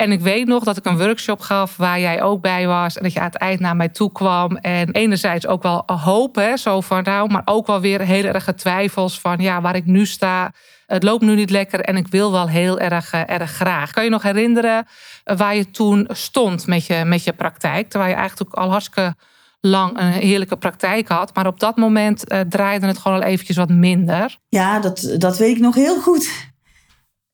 En 0.00 0.12
ik 0.12 0.20
weet 0.20 0.46
nog 0.46 0.64
dat 0.64 0.76
ik 0.76 0.84
een 0.84 0.98
workshop 0.98 1.40
gaf 1.40 1.76
waar 1.76 2.00
jij 2.00 2.22
ook 2.22 2.40
bij 2.40 2.66
was. 2.66 2.96
En 2.96 3.02
dat 3.02 3.12
je 3.12 3.18
aan 3.18 3.26
het 3.26 3.36
eind 3.36 3.60
naar 3.60 3.76
mij 3.76 3.88
toe 3.88 4.12
kwam. 4.12 4.56
En 4.56 4.90
enerzijds 4.90 5.46
ook 5.46 5.62
wel 5.62 5.82
hoop, 5.86 6.34
hè, 6.34 6.56
zo 6.56 6.80
van 6.80 7.02
nou, 7.02 7.30
maar 7.30 7.42
ook 7.44 7.66
wel 7.66 7.80
weer 7.80 8.00
heel 8.00 8.24
erg 8.24 8.52
twijfels 8.56 9.20
van 9.20 9.38
ja, 9.38 9.60
waar 9.60 9.76
ik 9.76 9.86
nu 9.86 10.06
sta. 10.06 10.52
Het 10.86 11.02
loopt 11.02 11.22
nu 11.22 11.34
niet 11.34 11.50
lekker 11.50 11.80
en 11.80 11.96
ik 11.96 12.06
wil 12.08 12.32
wel 12.32 12.48
heel 12.48 12.78
erg, 12.78 13.12
eh, 13.12 13.20
erg 13.26 13.50
graag. 13.50 13.90
Kan 13.90 14.04
je 14.04 14.10
nog 14.10 14.22
herinneren 14.22 14.86
eh, 15.24 15.36
waar 15.36 15.56
je 15.56 15.70
toen 15.70 16.08
stond 16.08 16.66
met 16.66 16.86
je, 16.86 17.04
met 17.04 17.24
je 17.24 17.32
praktijk? 17.32 17.88
Terwijl 17.88 18.10
je 18.10 18.18
eigenlijk 18.18 18.54
al 18.54 18.70
hartstikke 18.70 19.14
lang 19.60 19.98
een 19.98 20.12
heerlijke 20.12 20.56
praktijk 20.56 21.08
had. 21.08 21.34
Maar 21.34 21.46
op 21.46 21.60
dat 21.60 21.76
moment 21.76 22.32
uh, 22.32 22.40
draaide 22.40 22.86
het 22.86 22.98
gewoon 22.98 23.18
al 23.18 23.26
eventjes 23.28 23.56
wat 23.56 23.68
minder. 23.68 24.38
Ja, 24.48 24.80
dat, 24.80 25.14
dat 25.18 25.38
weet 25.38 25.56
ik 25.56 25.62
nog 25.62 25.74
heel 25.74 26.00
goed. 26.00 26.49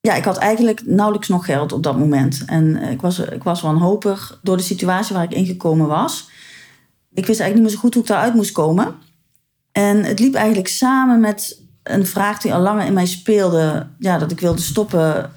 Ja, 0.06 0.14
ik 0.14 0.24
had 0.24 0.36
eigenlijk 0.36 0.82
nauwelijks 0.84 1.28
nog 1.28 1.44
geld 1.44 1.72
op 1.72 1.82
dat 1.82 1.98
moment. 1.98 2.42
En 2.46 2.76
ik 2.76 3.00
was, 3.00 3.18
ik 3.18 3.42
was 3.42 3.60
wanhopig 3.60 4.38
door 4.42 4.56
de 4.56 4.62
situatie 4.62 5.14
waar 5.14 5.24
ik 5.24 5.32
ingekomen 5.32 5.86
was. 5.86 6.28
Ik 7.14 7.26
wist 7.26 7.40
eigenlijk 7.40 7.54
niet 7.54 7.62
meer 7.62 7.70
zo 7.70 7.78
goed 7.78 7.94
hoe 7.94 8.02
ik 8.02 8.08
daaruit 8.08 8.34
moest 8.34 8.52
komen. 8.52 8.94
En 9.72 10.04
het 10.04 10.18
liep 10.18 10.34
eigenlijk 10.34 10.68
samen 10.68 11.20
met 11.20 11.62
een 11.82 12.06
vraag 12.06 12.40
die 12.40 12.54
al 12.54 12.60
langer 12.60 12.86
in 12.86 12.92
mij 12.92 13.06
speelde. 13.06 13.86
Ja, 13.98 14.18
dat 14.18 14.30
ik 14.30 14.40
wilde 14.40 14.60
stoppen, 14.62 15.30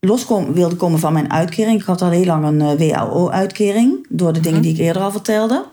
los 0.00 0.26
wilde 0.52 0.76
komen 0.76 0.98
van 0.98 1.12
mijn 1.12 1.32
uitkering. 1.32 1.80
Ik 1.80 1.86
had 1.86 2.02
al 2.02 2.10
heel 2.10 2.24
lang 2.24 2.44
een 2.44 2.60
eh, 2.60 2.92
WAO-uitkering. 2.92 4.06
Door 4.08 4.32
de 4.32 4.40
dingen 4.40 4.58
mhm. 4.58 4.68
die 4.68 4.74
ik 4.74 4.80
eerder 4.80 5.02
al 5.02 5.10
vertelde. 5.10 5.64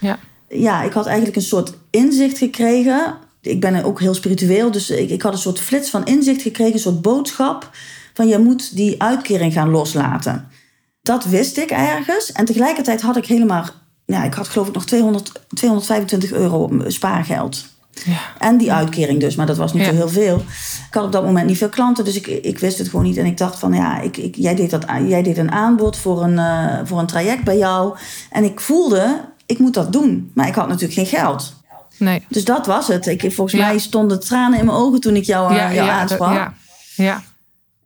Ja. 0.00 0.18
ja, 0.48 0.82
ik 0.82 0.92
had 0.92 1.06
eigenlijk 1.06 1.36
een 1.36 1.42
soort 1.42 1.74
inzicht 1.90 2.38
gekregen. 2.38 3.14
Ik 3.46 3.60
ben 3.60 3.84
ook 3.84 4.00
heel 4.00 4.14
spiritueel, 4.14 4.70
dus 4.70 4.90
ik, 4.90 5.10
ik 5.10 5.22
had 5.22 5.32
een 5.32 5.38
soort 5.38 5.60
flits 5.60 5.90
van 5.90 6.04
inzicht 6.04 6.42
gekregen, 6.42 6.72
een 6.72 6.78
soort 6.78 7.02
boodschap 7.02 7.70
van 8.14 8.28
je 8.28 8.38
moet 8.38 8.76
die 8.76 9.02
uitkering 9.02 9.52
gaan 9.52 9.70
loslaten. 9.70 10.48
Dat 11.02 11.24
wist 11.24 11.56
ik 11.56 11.70
ergens. 11.70 12.32
En 12.32 12.44
tegelijkertijd 12.44 13.00
had 13.00 13.16
ik 13.16 13.26
helemaal, 13.26 13.66
ja, 14.04 14.24
ik 14.24 14.34
had 14.34 14.48
geloof 14.48 14.68
ik 14.68 14.74
nog 14.74 14.84
200, 14.86 15.32
225 15.48 16.32
euro 16.32 16.70
spaargeld. 16.86 17.72
Ja. 18.04 18.18
En 18.38 18.58
die 18.58 18.72
uitkering 18.72 19.20
dus, 19.20 19.34
maar 19.34 19.46
dat 19.46 19.56
was 19.56 19.72
niet 19.72 19.84
zo 19.84 19.92
heel 19.92 20.08
veel. 20.08 20.36
Ik 20.88 20.94
had 20.94 21.04
op 21.04 21.12
dat 21.12 21.24
moment 21.24 21.46
niet 21.46 21.58
veel 21.58 21.68
klanten, 21.68 22.04
dus 22.04 22.16
ik, 22.16 22.26
ik 22.26 22.58
wist 22.58 22.78
het 22.78 22.88
gewoon 22.88 23.04
niet. 23.04 23.16
En 23.16 23.26
ik 23.26 23.38
dacht 23.38 23.58
van 23.58 23.72
ja, 23.72 24.00
ik, 24.00 24.16
ik, 24.16 24.34
jij, 24.36 24.54
deed 24.54 24.70
dat, 24.70 24.84
jij 25.06 25.22
deed 25.22 25.38
een 25.38 25.50
aanbod 25.50 25.96
voor 25.96 26.22
een, 26.22 26.32
uh, 26.34 26.78
voor 26.84 26.98
een 26.98 27.06
traject 27.06 27.44
bij 27.44 27.58
jou. 27.58 27.96
En 28.30 28.44
ik 28.44 28.60
voelde, 28.60 29.20
ik 29.46 29.58
moet 29.58 29.74
dat 29.74 29.92
doen. 29.92 30.30
Maar 30.34 30.48
ik 30.48 30.54
had 30.54 30.68
natuurlijk 30.68 30.94
geen 30.94 31.20
geld. 31.20 31.54
Nee. 31.98 32.24
Dus 32.28 32.44
dat 32.44 32.66
was 32.66 32.88
het. 32.88 33.06
Ik, 33.06 33.32
volgens 33.32 33.60
mij 33.60 33.78
stonden 33.78 34.20
tranen 34.20 34.58
in 34.58 34.64
mijn 34.64 34.76
ogen 34.76 35.00
toen 35.00 35.16
ik 35.16 35.24
jou, 35.24 35.54
ja, 35.54 35.72
jou 35.72 35.88
aansprak. 35.88 36.34
Ja. 36.34 36.54
ja. 36.96 37.22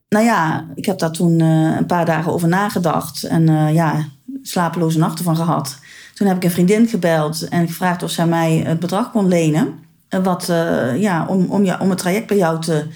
Nou 0.08 0.24
ja, 0.24 0.66
ik 0.74 0.84
heb 0.86 0.98
daar 0.98 1.10
toen 1.10 1.40
uh, 1.40 1.76
een 1.76 1.86
paar 1.86 2.04
dagen 2.04 2.32
over 2.32 2.48
nagedacht. 2.48 3.22
En 3.22 3.50
uh, 3.50 3.74
ja, 3.74 4.04
slapeloze 4.42 4.98
nachten 4.98 5.24
van 5.24 5.36
gehad. 5.36 5.78
Toen 6.14 6.26
heb 6.26 6.36
ik 6.36 6.44
een 6.44 6.50
vriendin 6.50 6.88
gebeld 6.88 7.48
en 7.48 7.66
gevraagd 7.66 8.02
of 8.02 8.10
zij 8.10 8.26
mij 8.26 8.62
het 8.66 8.80
bedrag 8.80 9.10
kon 9.10 9.28
lenen. 9.28 9.74
Wat, 10.22 10.48
uh, 10.50 11.00
ja, 11.00 11.26
om, 11.26 11.44
om, 11.44 11.64
ja, 11.64 11.78
om 11.80 11.90
het 11.90 11.98
traject 11.98 12.26
bij 12.26 12.36
jou 12.36 12.60
te, 12.60 12.86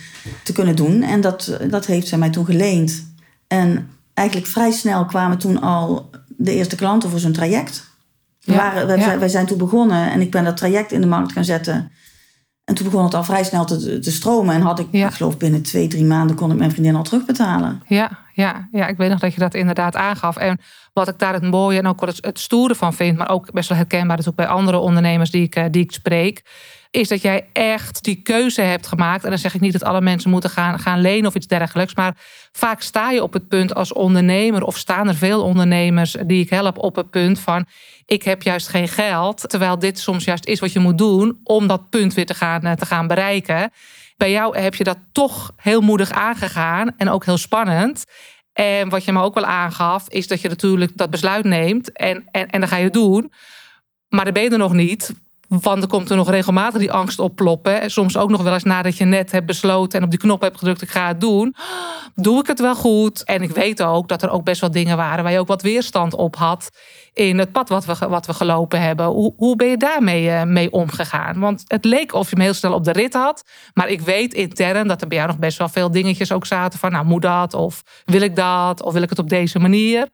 te 0.45 0.53
kunnen 0.53 0.77
doen. 0.77 1.03
En 1.03 1.21
dat, 1.21 1.59
dat 1.71 1.87
heeft 1.87 2.09
zij 2.09 2.19
mij 2.19 2.31
toen 2.31 2.45
geleend. 2.45 3.13
En 3.47 3.89
eigenlijk 4.15 4.49
vrij 4.49 4.71
snel 4.71 5.05
kwamen 5.05 5.39
toen 5.39 5.61
al 5.61 6.11
de 6.37 6.55
eerste 6.55 6.77
klanten 6.77 7.11
voor 7.11 7.19
zo'n 7.19 7.33
traject. 7.33 7.91
Waren, 8.45 8.87
wij, 8.87 9.19
wij, 9.19 9.29
zijn 9.29 9.47
toen 9.47 9.59
begonnen 9.59 10.11
en 10.11 10.21
ik 10.21 10.31
ben 10.31 10.45
dat 10.45 10.57
traject 10.57 10.93
in 10.93 11.01
de 11.01 11.07
markt 11.07 11.33
gaan 11.33 11.45
zetten. 11.45 11.93
En 12.65 12.75
toen 12.75 12.87
begon 12.91 13.05
het 13.05 13.15
al 13.15 13.25
vrij 13.25 13.45
snel 13.45 13.65
te, 13.65 13.99
te 13.99 14.13
stromen. 14.13 14.55
En 14.55 14.61
had 14.61 14.79
ik, 14.79 14.87
ik 14.91 15.11
geloof 15.11 15.37
binnen 15.37 15.63
twee, 15.63 15.89
drie 15.89 16.05
maanden 16.05 16.37
kon 16.37 16.51
ik 16.51 16.59
mijn 16.59 16.71
vriendin 16.71 16.95
al 16.95 17.03
terugbetalen. 17.03 17.83
Ja, 17.87 18.11
ja, 18.33 18.69
ja, 18.73 18.87
ik 18.87 18.97
weet 18.97 19.11
nog 19.11 19.19
dat 19.19 19.35
je 19.35 19.41
dat 19.41 19.55
inderdaad 19.55 19.97
aangaf. 19.97 20.37
En 20.37 20.61
wat 20.93 21.09
ik 21.09 21.19
daar 21.19 21.33
het 21.33 21.43
mooie 21.43 21.79
en 21.79 21.87
ook 21.87 22.01
het, 22.01 22.19
het 22.21 22.39
stoere 22.39 22.75
van 22.75 22.95
vind, 22.95 23.19
maar 23.19 23.31
ook 23.31 23.53
best 23.53 23.69
wel 23.69 23.79
herkenbaar 23.79 24.19
is 24.19 24.29
ook 24.29 24.35
bij 24.35 24.47
andere 24.47 24.79
ondernemers 24.79 25.31
die 25.31 25.43
ik, 25.43 25.55
eh, 25.55 25.65
die 25.71 25.83
ik 25.83 25.93
spreek 25.93 26.43
is 26.93 27.09
dat 27.09 27.23
jij 27.23 27.49
echt 27.53 28.05
die 28.05 28.23
keuze 28.23 28.61
hebt 28.61 28.87
gemaakt. 28.87 29.25
En 29.25 29.31
dan 29.31 29.39
zeg 29.39 29.55
ik 29.55 29.61
niet 29.61 29.73
dat 29.73 29.85
alle 29.85 30.01
mensen 30.01 30.31
moeten 30.31 30.51
gaan, 30.51 30.79
gaan 30.79 31.01
lenen 31.01 31.27
of 31.27 31.35
iets 31.35 31.47
dergelijks. 31.47 31.95
Maar 31.95 32.17
vaak 32.53 32.81
sta 32.83 33.11
je 33.11 33.23
op 33.23 33.33
het 33.33 33.49
punt 33.49 33.75
als 33.75 33.93
ondernemer, 33.93 34.65
of 34.65 34.77
staan 34.77 35.09
er 35.09 35.15
veel 35.15 35.43
ondernemers 35.43 36.17
die 36.27 36.43
ik 36.43 36.51
help 36.51 36.79
op 36.79 36.97
het 36.97 37.11
punt 37.11 37.41
van: 37.41 37.67
ik 38.07 38.23
heb 38.23 38.43
juist 38.43 38.69
geen 38.69 38.89
geld. 38.89 39.49
Terwijl 39.49 39.79
dit 39.79 39.99
soms 39.99 40.25
juist 40.25 40.47
is 40.47 40.61
wat 40.61 40.73
je 40.73 40.79
moet 40.79 40.99
doen 40.99 41.41
om 41.45 41.67
dat 41.67 41.91
punt 41.91 42.15
weer 42.15 42.27
te 42.27 42.35
gaan, 42.35 42.63
eh, 42.63 42.73
te 42.73 42.87
gaan 42.87 43.07
bereiken. 43.07 43.71
Bij 44.17 44.31
jou 44.31 44.59
heb 44.59 44.75
je 44.75 44.85
dat 44.85 44.99
toch 45.13 45.53
heel 45.57 45.81
moedig 45.81 46.11
aangegaan 46.11 46.97
en 46.97 47.09
ook 47.09 47.25
heel 47.25 47.39
spannend. 47.39 48.05
En 48.53 48.89
wat 48.89 49.05
je 49.05 49.13
me 49.13 49.23
ook 49.23 49.35
wel 49.35 49.45
aangaf, 49.45 50.09
is 50.09 50.27
dat 50.27 50.41
je 50.41 50.49
natuurlijk 50.49 50.97
dat 50.97 51.11
besluit 51.11 51.45
neemt 51.45 51.93
en, 51.93 52.25
en, 52.31 52.51
en 52.51 52.61
dan 52.61 52.69
ga 52.69 52.77
je 52.77 52.91
doen. 52.91 53.33
Maar 54.09 54.25
dan 54.25 54.33
ben 54.35 54.43
je 54.43 54.51
er 54.51 54.59
nog 54.59 54.73
niet. 54.73 55.13
Want 55.61 55.83
er 55.83 55.89
komt 55.89 56.11
er 56.11 56.17
nog 56.17 56.31
regelmatig 56.31 56.81
die 56.81 56.93
angst 56.93 57.19
opploppen. 57.19 57.91
Soms 57.91 58.17
ook 58.17 58.31
nog 58.31 58.43
wel 58.43 58.53
eens 58.53 58.63
nadat 58.63 58.97
je 58.97 59.05
net 59.05 59.33
hebt 59.33 59.47
besloten 59.47 59.99
en 59.99 60.05
op 60.05 60.11
die 60.11 60.19
knop 60.19 60.41
hebt 60.41 60.59
gedrukt, 60.59 60.83
ik 60.83 60.91
ga 60.91 61.07
het 61.07 61.21
doen. 61.21 61.55
Doe 62.15 62.41
ik 62.41 62.47
het 62.47 62.61
wel 62.61 62.75
goed? 62.75 63.25
En 63.25 63.43
ik 63.43 63.51
weet 63.51 63.83
ook 63.83 64.09
dat 64.09 64.23
er 64.23 64.31
ook 64.31 64.45
best 64.45 64.61
wel 64.61 64.71
dingen 64.71 64.97
waren 64.97 65.25
waar 65.25 65.33
je 65.33 65.39
ook 65.39 65.47
wat 65.47 65.63
weerstand 65.63 66.15
op 66.15 66.37
had 66.37 66.71
in 67.15 67.39
het 67.39 67.53
pad 67.53 67.69
wat 67.69 67.85
we, 67.85 68.09
wat 68.09 68.27
we 68.27 68.35
gelopen 68.35 68.81
hebben. 68.81 69.07
Hoe, 69.07 69.35
hoe 69.37 69.57
ben 69.57 69.69
je 69.69 69.77
daarmee 69.77 70.25
uh, 70.25 70.43
mee 70.43 70.71
omgegaan? 70.71 71.41
Want 71.41 71.65
het 71.67 71.85
leek 71.85 72.15
of 72.15 72.31
je 72.31 72.37
hem 72.37 72.45
heel 72.45 72.55
snel 72.55 72.73
op 72.73 72.85
de 72.85 72.93
rit 72.93 73.15
had. 73.15 73.45
Maar 73.75 73.89
ik 73.89 74.01
weet 74.01 74.35
intern 74.35 74.89
dat 74.89 75.01
er 75.01 75.09
bij 75.09 75.17
jou 75.17 75.29
nog 75.29 75.39
best 75.39 75.59
wel 75.59 75.69
veel 75.69 75.91
dingetjes 75.91 76.33
ook 76.33 76.47
zaten 76.47 76.79
van, 76.79 76.93
nou 76.93 77.05
moet 77.05 77.23
dat? 77.23 77.55
Of 77.55 77.83
wil 78.05 78.21
ik 78.21 78.37
dat? 78.37 78.83
Of 78.83 78.93
wil 78.93 79.03
ik 79.03 79.11
het 79.11 79.19
op 79.19 79.29
deze 79.29 79.59
manier? 79.59 80.09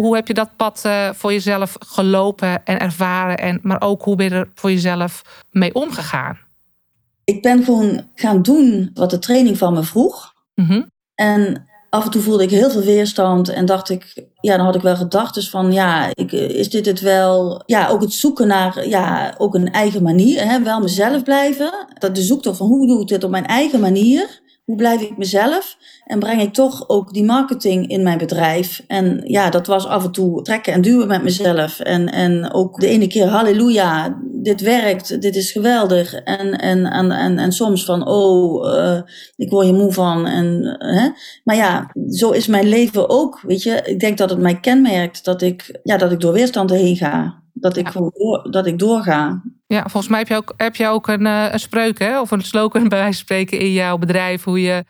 Hoe 0.00 0.14
heb 0.14 0.26
je 0.26 0.34
dat 0.34 0.56
pad 0.56 0.82
uh, 0.86 1.10
voor 1.12 1.32
jezelf 1.32 1.76
gelopen 1.78 2.64
en 2.64 2.78
ervaren? 2.78 3.38
En, 3.38 3.58
maar 3.62 3.80
ook 3.80 4.02
hoe 4.02 4.16
ben 4.16 4.28
je 4.28 4.34
er 4.34 4.50
voor 4.54 4.70
jezelf 4.70 5.22
mee 5.50 5.74
omgegaan? 5.74 6.38
Ik 7.24 7.42
ben 7.42 7.64
gewoon 7.64 8.10
gaan 8.14 8.42
doen 8.42 8.90
wat 8.94 9.10
de 9.10 9.18
training 9.18 9.58
van 9.58 9.72
me 9.72 9.82
vroeg. 9.82 10.32
Mm 10.54 10.86
En 11.14 11.68
af 11.90 12.04
en 12.04 12.10
toe 12.10 12.22
voelde 12.22 12.42
ik 12.42 12.50
heel 12.50 12.70
veel 12.70 12.82
weerstand 12.82 13.48
en 13.48 13.66
dacht 13.66 13.90
ik, 13.90 14.24
ja, 14.40 14.56
dan 14.56 14.66
had 14.66 14.74
ik 14.74 14.82
wel 14.82 14.96
gedacht 14.96 15.34
dus 15.34 15.50
van, 15.50 15.72
ja, 15.72 16.10
ik, 16.14 16.32
is 16.32 16.70
dit 16.70 16.86
het 16.86 17.00
wel? 17.00 17.62
Ja, 17.66 17.88
ook 17.88 18.00
het 18.00 18.12
zoeken 18.12 18.46
naar, 18.46 18.88
ja, 18.88 19.34
ook 19.38 19.54
een 19.54 19.72
eigen 19.72 20.02
manier, 20.02 20.44
hè, 20.44 20.62
wel 20.62 20.80
mezelf 20.80 21.22
blijven. 21.22 21.86
Dat 21.98 22.14
de 22.14 22.22
zoektocht 22.22 22.56
van 22.56 22.66
hoe 22.66 22.86
doe 22.86 23.00
ik 23.00 23.08
dit 23.08 23.24
op 23.24 23.30
mijn 23.30 23.46
eigen 23.46 23.80
manier? 23.80 24.40
Hoe 24.70 24.78
blijf 24.78 25.00
ik 25.00 25.16
mezelf? 25.16 25.76
En 26.04 26.18
breng 26.18 26.40
ik 26.40 26.52
toch 26.52 26.88
ook 26.88 27.12
die 27.12 27.24
marketing 27.24 27.88
in 27.88 28.02
mijn 28.02 28.18
bedrijf? 28.18 28.84
En 28.86 29.20
ja, 29.24 29.50
dat 29.50 29.66
was 29.66 29.86
af 29.86 30.04
en 30.04 30.10
toe 30.12 30.42
trekken 30.42 30.72
en 30.72 30.80
duwen 30.80 31.06
met 31.06 31.22
mezelf. 31.22 31.80
En, 31.80 32.08
en 32.08 32.52
ook 32.52 32.80
de 32.80 32.86
ene 32.86 33.06
keer, 33.06 33.26
halleluja, 33.26 34.18
dit 34.32 34.60
werkt, 34.60 35.22
dit 35.22 35.36
is 35.36 35.52
geweldig. 35.52 36.14
En, 36.14 36.58
en, 36.58 36.86
en, 36.86 37.10
en, 37.10 37.38
en 37.38 37.52
soms 37.52 37.84
van, 37.84 38.06
oh, 38.08 38.74
uh, 38.74 39.00
ik 39.36 39.50
word 39.50 39.66
je 39.66 39.72
moe 39.72 39.92
van. 39.92 40.26
En, 40.26 40.76
hè? 40.78 41.08
Maar 41.44 41.56
ja, 41.56 41.90
zo 42.08 42.30
is 42.30 42.46
mijn 42.46 42.68
leven 42.68 43.08
ook, 43.08 43.40
weet 43.40 43.62
je. 43.62 43.82
Ik 43.84 44.00
denk 44.00 44.18
dat 44.18 44.30
het 44.30 44.38
mij 44.38 44.60
kenmerkt 44.60 45.24
dat 45.24 45.42
ik, 45.42 45.80
ja, 45.82 45.96
dat 45.96 46.12
ik 46.12 46.20
door 46.20 46.32
weerstanden 46.32 46.76
heen 46.76 46.96
ga. 46.96 47.42
Dat 47.52 47.76
ik, 47.76 47.92
ja. 47.92 48.00
door, 48.12 48.50
dat 48.50 48.66
ik 48.66 48.78
doorga. 48.78 49.42
Ja, 49.76 49.80
volgens 49.80 50.08
mij 50.08 50.18
heb 50.18 50.28
je 50.28 50.36
ook, 50.36 50.54
heb 50.56 50.76
je 50.76 50.86
ook 50.86 51.08
een, 51.08 51.26
uh, 51.26 51.46
een 51.50 51.60
spreuk, 51.60 51.98
hè? 51.98 52.20
of 52.20 52.30
een 52.30 52.42
slogan 52.42 52.88
bij 52.88 52.98
wijze 52.98 53.04
van 53.04 53.12
spreken 53.12 53.58
in 53.58 53.72
jouw 53.72 53.98
bedrijf, 53.98 54.44
hoe 54.44 54.60
je, 54.60 54.84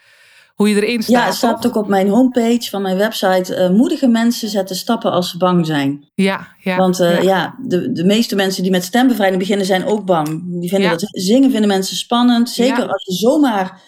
hoe 0.54 0.68
je 0.68 0.82
erin 0.82 1.02
staat. 1.02 1.16
Ja, 1.16 1.25
het 1.25 1.34
staat 1.34 1.66
ook 1.66 1.76
op 1.76 1.88
mijn 1.88 2.08
homepage 2.08 2.70
van 2.70 2.82
mijn 2.82 2.96
website. 2.96 3.56
Uh, 3.56 3.76
moedige 3.76 4.06
mensen 4.06 4.49
zetten 4.49 4.76
stappen 4.76 5.12
als 5.12 5.30
ze 5.30 5.37
bang 5.37 5.66
zijn. 5.66 6.10
Ja, 6.14 6.46
ja. 6.58 6.76
Want 6.76 7.00
uh, 7.00 7.14
ja. 7.14 7.22
ja, 7.22 7.54
de, 7.66 7.92
de 7.92 8.04
meeste 8.04 8.37
mensen 8.37 8.62
die 8.62 8.70
met 8.70 8.84
stembevrijding 8.84 9.38
beginnen 9.40 9.66
zijn 9.66 9.84
ook 9.84 10.04
bang. 10.04 10.28
Die 10.60 10.68
vinden 10.68 10.90
ja. 10.90 10.96
dat 10.96 11.08
zingen 11.10 11.50
vinden 11.50 11.68
mensen 11.68 11.96
spannend. 11.96 12.50
Zeker 12.50 12.88
als 12.88 13.04
je 13.04 13.12
zomaar 13.14 13.80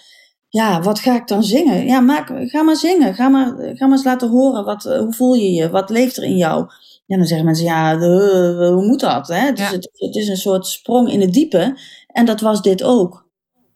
ja, 0.48 0.80
wat 0.82 0.98
ga 0.98 1.14
ik 1.14 1.28
dan 1.28 1.42
zingen? 1.42 1.86
Ja, 1.86 2.00
maak, 2.00 2.32
ga 2.44 2.62
maar 2.62 2.76
zingen. 2.76 3.14
Ga 3.14 3.28
maar, 3.28 3.54
ga 3.58 3.86
maar 3.86 3.96
eens 3.96 4.04
laten 4.04 4.28
horen. 4.28 4.64
Wat, 4.64 4.82
hoe 4.82 5.12
voel 5.12 5.34
je 5.34 5.52
je? 5.52 5.70
Wat 5.70 5.90
leeft 5.90 6.16
er 6.16 6.22
in 6.22 6.36
jou? 6.36 6.66
Ja, 7.12 7.18
dan 7.18 7.26
zeggen 7.26 7.46
mensen, 7.46 7.64
ja, 7.64 7.94
uh, 7.94 8.68
hoe 8.68 8.86
moet 8.86 9.00
dat? 9.00 9.28
Hè? 9.28 9.50
Dus 9.50 9.68
ja. 9.68 9.74
het, 9.74 9.90
het, 9.92 10.16
is 10.16 10.28
een 10.28 10.36
soort 10.36 10.66
sprong 10.66 11.10
in 11.10 11.20
het 11.20 11.32
diepe. 11.32 11.78
En 12.06 12.26
dat 12.26 12.40
was 12.40 12.62
dit 12.62 12.82
ook. 12.82 13.30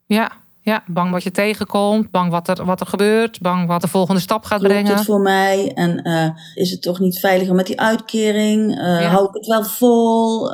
Ja, 0.06 0.32
ja 0.60 0.84
bang 0.86 1.10
wat 1.10 1.22
je 1.22 1.30
tegenkomt, 1.30 2.10
bang 2.10 2.30
wat 2.30 2.48
er, 2.48 2.64
wat 2.64 2.80
er 2.80 2.86
gebeurt, 2.86 3.40
bang 3.40 3.66
wat 3.66 3.80
de 3.80 3.88
volgende 3.88 4.20
stap 4.20 4.44
gaat 4.44 4.58
Klopt 4.58 4.74
brengen. 4.74 4.94
het 4.96 5.04
voor 5.04 5.20
mij? 5.20 5.72
En 5.74 6.08
uh, 6.08 6.28
is 6.54 6.70
het 6.70 6.82
toch 6.82 6.98
niet 6.98 7.18
veiliger 7.18 7.54
met 7.54 7.66
die 7.66 7.80
uitkering? 7.80 8.70
Uh, 8.70 9.00
ja. 9.00 9.08
Hou 9.08 9.28
ik 9.28 9.34
het 9.34 9.46
wel 9.46 9.64
vol? 9.64 10.50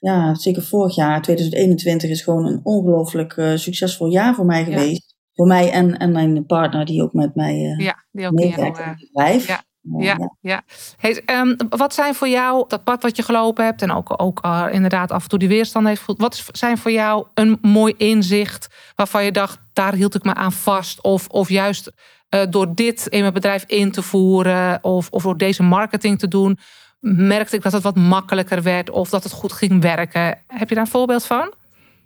ja, 0.00 0.34
zeker 0.34 0.62
vorig 0.62 0.94
jaar, 0.94 1.22
2021, 1.22 2.10
is 2.10 2.22
gewoon 2.22 2.46
een 2.46 2.60
ongelooflijk 2.62 3.52
succesvol 3.54 4.06
jaar 4.06 4.34
voor 4.34 4.46
mij 4.46 4.64
geweest. 4.64 5.04
Ja. 5.06 5.34
Voor 5.34 5.46
mij 5.46 5.70
en, 5.70 5.98
en 5.98 6.12
mijn 6.12 6.46
partner, 6.46 6.84
die 6.84 7.02
ook 7.02 7.12
met 7.12 7.34
mij 7.34 7.74
ja, 7.78 8.04
die 8.10 8.26
ook 8.26 8.32
meewerkt 8.32 8.78
in 8.78 8.84
het 8.84 8.98
bedrijf. 8.98 9.46
Ja. 9.46 9.62
Ja, 9.82 10.30
ja. 10.40 10.62
Hey, 10.96 11.22
um, 11.26 11.56
wat 11.68 11.94
zijn 11.94 12.14
voor 12.14 12.28
jou, 12.28 12.64
dat 12.68 12.84
pad 12.84 13.02
wat 13.02 13.16
je 13.16 13.22
gelopen 13.22 13.64
hebt 13.64 13.82
en 13.82 13.92
ook, 13.92 14.22
ook 14.22 14.44
uh, 14.44 14.66
inderdaad 14.70 15.10
af 15.10 15.22
en 15.22 15.28
toe 15.28 15.38
die 15.38 15.48
weerstand 15.48 15.86
heeft 15.86 15.98
gevoeld, 15.98 16.20
wat 16.20 16.44
zijn 16.52 16.78
voor 16.78 16.90
jou 16.90 17.26
een 17.34 17.58
mooi 17.62 17.94
inzicht 17.96 18.68
waarvan 18.94 19.24
je 19.24 19.32
dacht, 19.32 19.58
daar 19.72 19.94
hield 19.94 20.14
ik 20.14 20.24
me 20.24 20.34
aan 20.34 20.52
vast? 20.52 21.02
Of, 21.02 21.28
of 21.28 21.48
juist 21.48 21.92
uh, 22.34 22.40
door 22.50 22.74
dit 22.74 23.06
in 23.06 23.20
mijn 23.20 23.32
bedrijf 23.32 23.64
in 23.66 23.90
te 23.90 24.02
voeren 24.02 24.84
of, 24.84 25.10
of 25.10 25.22
door 25.22 25.36
deze 25.36 25.62
marketing 25.62 26.18
te 26.18 26.28
doen, 26.28 26.58
merkte 27.00 27.56
ik 27.56 27.62
dat 27.62 27.72
het 27.72 27.82
wat 27.82 27.96
makkelijker 27.96 28.62
werd 28.62 28.90
of 28.90 29.08
dat 29.08 29.22
het 29.22 29.32
goed 29.32 29.52
ging 29.52 29.82
werken? 29.82 30.38
Heb 30.46 30.68
je 30.68 30.74
daar 30.74 30.84
een 30.84 30.90
voorbeeld 30.90 31.24
van? 31.24 31.52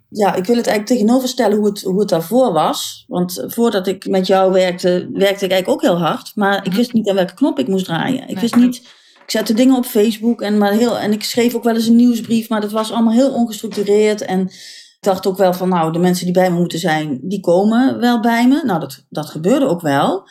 Ja, 0.08 0.34
ik 0.34 0.44
wil 0.44 0.56
het 0.56 0.66
eigenlijk 0.66 0.86
tegenoverstellen 0.86 1.56
hoe 1.56 1.66
het, 1.66 1.82
hoe 1.82 2.00
het 2.00 2.08
daarvoor 2.08 2.52
was. 2.52 3.04
Want 3.08 3.44
voordat 3.46 3.86
ik 3.86 4.08
met 4.08 4.26
jou 4.26 4.52
werkte, 4.52 5.08
werkte 5.12 5.44
ik 5.44 5.50
eigenlijk 5.50 5.68
ook 5.68 5.82
heel 5.82 5.98
hard. 5.98 6.32
Maar 6.34 6.66
ik 6.66 6.72
wist 6.72 6.92
niet 6.92 7.08
aan 7.08 7.14
welke 7.14 7.34
knop 7.34 7.58
ik 7.58 7.68
moest 7.68 7.84
draaien. 7.84 8.28
Ik 8.28 8.38
wist 8.38 8.56
niet. 8.56 8.76
Ik 9.22 9.32
zette 9.32 9.54
dingen 9.54 9.76
op 9.76 9.84
Facebook 9.84 10.42
en, 10.42 10.58
maar 10.58 10.72
heel, 10.72 10.98
en 10.98 11.12
ik 11.12 11.22
schreef 11.22 11.54
ook 11.54 11.64
wel 11.64 11.74
eens 11.74 11.86
een 11.86 11.96
nieuwsbrief, 11.96 12.48
maar 12.48 12.60
dat 12.60 12.72
was 12.72 12.92
allemaal 12.92 13.12
heel 13.12 13.34
ongestructureerd. 13.34 14.22
En 14.22 14.40
ik 14.40 14.96
dacht 15.00 15.26
ook 15.26 15.36
wel 15.36 15.54
van, 15.54 15.68
nou, 15.68 15.92
de 15.92 15.98
mensen 15.98 16.24
die 16.24 16.34
bij 16.34 16.50
me 16.50 16.58
moeten 16.58 16.78
zijn, 16.78 17.18
die 17.22 17.40
komen 17.40 17.98
wel 18.00 18.20
bij 18.20 18.48
me. 18.48 18.62
Nou, 18.64 18.80
dat, 18.80 19.04
dat 19.08 19.30
gebeurde 19.30 19.66
ook 19.66 19.80
wel. 19.80 20.28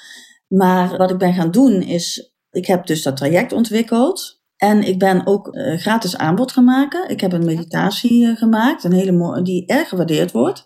Maar 0.47 0.97
wat 0.97 1.11
ik 1.11 1.17
ben 1.17 1.33
gaan 1.33 1.51
doen 1.51 1.81
is, 1.81 2.33
ik 2.51 2.65
heb 2.65 2.85
dus 2.85 3.01
dat 3.01 3.17
traject 3.17 3.51
ontwikkeld. 3.51 4.34
En 4.57 4.83
ik 4.83 4.99
ben 4.99 5.27
ook 5.27 5.55
uh, 5.55 5.77
gratis 5.77 6.17
aanbod 6.17 6.51
gaan 6.51 6.63
maken. 6.63 7.09
Ik 7.09 7.21
heb 7.21 7.33
een 7.33 7.45
meditatie 7.45 8.25
uh, 8.25 8.37
gemaakt, 8.37 8.83
een 8.83 8.93
hele 8.93 9.11
mooie, 9.11 9.41
die 9.41 9.65
erg 9.65 9.89
gewaardeerd 9.89 10.31
wordt. 10.31 10.65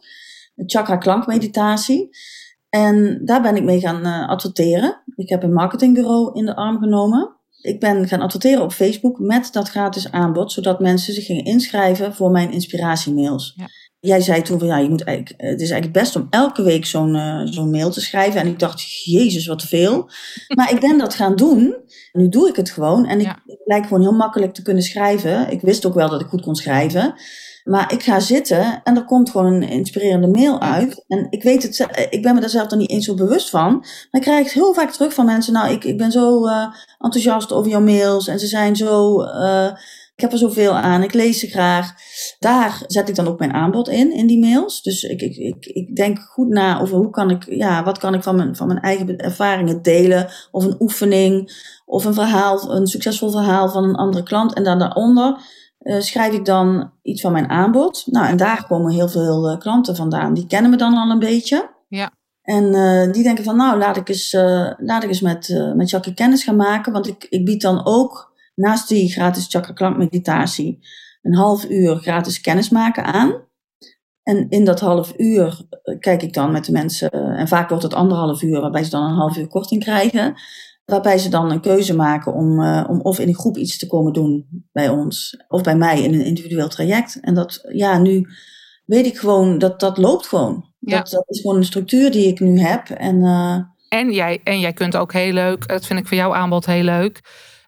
Een 0.56 0.70
chakra 0.70 0.98
klankmeditatie. 0.98 2.10
En 2.70 3.22
daar 3.26 3.42
ben 3.42 3.56
ik 3.56 3.64
mee 3.64 3.80
gaan 3.80 4.06
uh, 4.08 4.30
adverteren. 4.30 5.04
Ik 5.16 5.30
heb 5.30 5.44
een 5.44 5.54
marketingbureau 5.54 6.32
in 6.34 6.46
de 6.46 6.56
arm 6.56 6.80
genomen. 6.80 7.38
Ik 7.62 7.80
ben 7.80 8.08
gaan 8.08 8.22
adverteren 8.22 8.64
op 8.64 8.72
Facebook 8.72 9.20
met 9.20 9.50
dat 9.52 9.70
gratis 9.70 10.12
aanbod, 10.12 10.52
zodat 10.52 10.80
mensen 10.80 11.14
zich 11.14 11.26
gingen 11.26 11.46
inschrijven 11.46 12.16
voor 12.16 12.32
mijn 12.32 12.52
inspiratiemails. 12.52 13.54
Ja. 13.56 13.68
Jij 14.00 14.22
zei 14.22 14.42
toen 14.42 14.60
van 14.60 14.68
ja, 14.68 14.78
je 14.78 14.90
moet 14.90 15.04
eigenlijk, 15.04 15.42
het 15.42 15.62
is 15.62 15.70
eigenlijk 15.70 16.00
best 16.00 16.16
om 16.16 16.28
elke 16.30 16.64
week 16.64 16.86
zo'n 16.86 17.16
uh, 17.16 17.42
zo'n 17.46 17.70
mail 17.70 17.90
te 17.90 18.02
schrijven. 18.02 18.42
En 18.42 18.48
ik 18.48 18.60
dacht, 18.60 19.04
jezus, 19.04 19.48
wat 19.48 19.60
te 19.60 19.68
veel. 19.68 20.10
Maar 20.56 20.72
ik 20.72 20.80
ben 20.80 20.98
dat 20.98 21.14
gaan 21.14 21.36
doen. 21.36 21.76
Nu 22.12 22.30
doe 22.30 22.50
ik 22.50 22.56
het 22.56 22.70
gewoon. 22.70 23.06
En 23.06 23.20
ik, 23.20 23.26
ja. 23.26 23.40
Ik 23.70 23.76
lijk 23.76 23.88
gewoon 23.88 24.02
heel 24.02 24.18
makkelijk 24.18 24.54
te 24.54 24.62
kunnen 24.62 24.84
schrijven. 24.84 25.52
Ik 25.52 25.62
wist 25.62 25.86
ook 25.86 25.94
wel 25.94 26.10
dat 26.10 26.22
ik 26.22 26.28
goed 26.28 26.42
kon 26.42 26.56
schrijven. 26.56 27.14
Maar 27.64 27.94
ik 27.94 28.04
ga 28.04 28.20
zitten 28.20 28.82
en 28.84 28.96
er 28.96 29.06
komt 29.06 29.30
gewoon 29.30 29.46
een 29.46 29.70
inspirerende 29.70 30.28
mail 30.28 30.62
uit. 30.62 31.04
En 31.08 31.28
ik 31.30 31.44
weet 31.44 31.64
het, 31.64 32.08
ik 32.10 32.22
ben 32.22 32.34
me 32.34 32.40
daar 32.40 32.50
zelf 32.50 32.68
dan 32.68 32.78
niet 32.78 32.90
eens 32.90 33.06
zo 33.06 33.14
bewust 33.14 33.50
van. 33.50 33.72
Maar 33.72 34.08
ik 34.12 34.22
krijg 34.22 34.54
heel 34.54 34.74
vaak 34.74 34.92
terug 34.92 35.14
van 35.14 35.26
mensen. 35.26 35.54
Nou, 35.54 35.72
ik, 35.72 35.84
ik 35.84 35.98
ben 35.98 36.12
zo 36.12 36.48
uh, 36.48 36.66
enthousiast 37.00 37.52
over 37.52 37.72
jouw 37.72 37.82
mails. 37.82 38.28
En 38.28 38.40
ze 38.40 38.48
zijn 38.48 38.76
zo. 38.76 39.24
Uh, 39.24 39.72
ik 40.20 40.26
heb 40.26 40.34
er 40.34 40.48
zoveel 40.48 40.74
aan, 40.74 41.04
ik 41.04 41.14
lees 41.14 41.40
ze 41.40 41.48
graag. 41.48 41.94
Daar 42.40 42.84
zet 42.88 43.10
ik 43.10 43.16
dan 43.16 43.28
ook 43.28 43.40
mijn 43.40 43.54
aanbod 43.54 43.90
in, 43.90 44.12
in 44.12 44.28
die 44.28 44.40
mails. 44.40 44.82
Dus 44.82 45.04
ik, 45.04 45.22
ik, 45.22 45.36
ik, 45.36 45.66
ik 45.66 45.96
denk 45.96 46.20
goed 46.20 46.48
na 46.48 46.82
over 46.82 46.98
hoe 46.98 47.10
kan 47.10 47.30
ik, 47.30 47.46
ja, 47.50 47.84
wat 47.84 47.98
kan 47.98 48.14
ik 48.14 48.24
van 48.24 48.36
mijn, 48.36 48.56
van 48.56 48.68
mijn 48.68 48.80
eigen 48.80 49.18
ervaringen 49.18 49.82
delen. 49.82 50.30
Of 50.52 50.64
een 50.64 50.76
oefening, 50.80 51.52
of 51.86 52.06
een 52.06 52.14
verhaal, 52.14 52.72
een 52.72 52.88
succesvol 52.88 53.32
verhaal 53.32 53.70
van 53.70 53.84
een 53.84 53.96
andere 53.96 54.24
klant. 54.24 54.54
En 54.54 54.64
dan 54.64 54.80
daaronder 54.80 55.42
uh, 55.80 56.00
schrijf 56.00 56.34
ik 56.34 56.46
dan 56.46 56.92
iets 57.02 57.22
van 57.22 57.32
mijn 57.32 57.50
aanbod. 57.50 58.04
Nou, 58.06 58.28
en 58.28 58.38
daar 58.38 58.66
komen 58.68 58.92
heel 58.92 59.10
veel 59.10 59.52
uh, 59.52 59.58
klanten 59.58 59.96
vandaan. 59.96 60.34
Die 60.34 60.48
kennen 60.48 60.72
me 60.72 60.78
dan 60.78 60.98
al 60.98 61.10
een 61.10 61.20
beetje. 61.20 61.70
Ja. 61.88 62.12
En 62.42 62.64
uh, 62.64 63.12
die 63.14 63.24
denken 63.24 63.44
van, 63.44 63.56
nou, 63.56 63.78
laat 63.78 63.98
ik 63.98 64.10
eens, 64.10 64.34
laat 64.78 65.04
ik 65.04 65.10
eens 65.10 65.22
met, 65.22 65.72
met 65.76 65.90
Jackie 65.90 66.14
kennis 66.14 66.44
gaan 66.44 66.56
maken. 66.56 66.94
Want 66.94 67.08
ik, 67.08 67.26
ik 67.30 67.46
bied 67.46 67.62
dan 67.62 67.86
ook 67.86 68.29
naast 68.60 68.88
die 68.88 69.12
gratis 69.12 69.48
chakra 69.48 69.74
klankmeditatie 69.74 70.80
een 71.22 71.36
half 71.36 71.70
uur 71.70 71.96
gratis 71.96 72.42
kennismaken 72.42 73.04
aan. 73.04 73.48
En 74.24 74.50
in 74.50 74.66
dat 74.66 74.80
half 74.80 75.14
uur 75.18 75.62
kijk 76.00 76.22
ik 76.22 76.34
dan 76.34 76.52
met 76.52 76.66
de 76.66 76.72
mensen, 76.72 77.12
en 77.12 77.48
vaak 77.48 77.70
wordt 77.70 77.84
het 77.84 77.94
anderhalf 77.94 78.42
uur, 78.42 78.62
waarbij 78.62 78.84
ze 78.84 78.90
dan 78.90 79.04
een 79.04 79.16
half 79.16 79.38
uur 79.38 79.48
korting 79.48 79.84
krijgen. 79.84 80.34
Waarbij 80.86 81.18
ze 81.18 81.30
dan 81.30 81.52
een 81.52 81.62
keuze 81.62 81.96
maken 81.96 82.34
om, 82.34 82.60
uh, 82.60 82.86
om 82.88 83.02
of 83.02 83.20
in 83.20 83.28
een 83.28 83.36
groep 83.36 83.58
iets 83.58 83.78
te 83.78 83.88
komen 83.88 84.14
doen 84.14 84.48
bij 84.72 84.90
ons, 84.90 85.44
of 85.48 85.62
bij 85.62 85.76
mij 85.76 86.02
in 86.02 86.14
een 86.14 86.26
individueel 86.26 86.68
traject. 86.68 87.20
En 87.20 87.34
dat, 87.34 87.60
ja, 87.72 87.98
nu 87.98 88.28
weet 88.86 89.06
ik 89.06 89.18
gewoon 89.18 89.58
dat 89.58 89.80
dat 89.80 89.98
loopt 89.98 90.28
gewoon. 90.28 90.74
Ja. 90.80 90.98
Dat, 90.98 91.10
dat 91.10 91.26
is 91.28 91.42
gewoon 91.42 91.58
een 91.58 91.64
structuur 91.64 92.12
die 92.12 92.28
ik 92.28 92.40
nu 92.40 92.60
heb. 92.60 92.90
En, 92.90 93.16
uh, 93.16 93.60
en, 93.90 94.12
jij, 94.12 94.42
en 94.44 94.60
jij 94.60 94.74
kunt 94.74 94.98
ook 94.98 95.14
heel 95.14 95.34
leuk, 95.34 95.68
dat 95.68 95.86
vind 95.86 96.00
ik 96.00 96.08
voor 96.08 96.18
jouw 96.18 96.36
aanbod 96.36 96.66
heel 96.66 96.84
leuk 96.84 97.22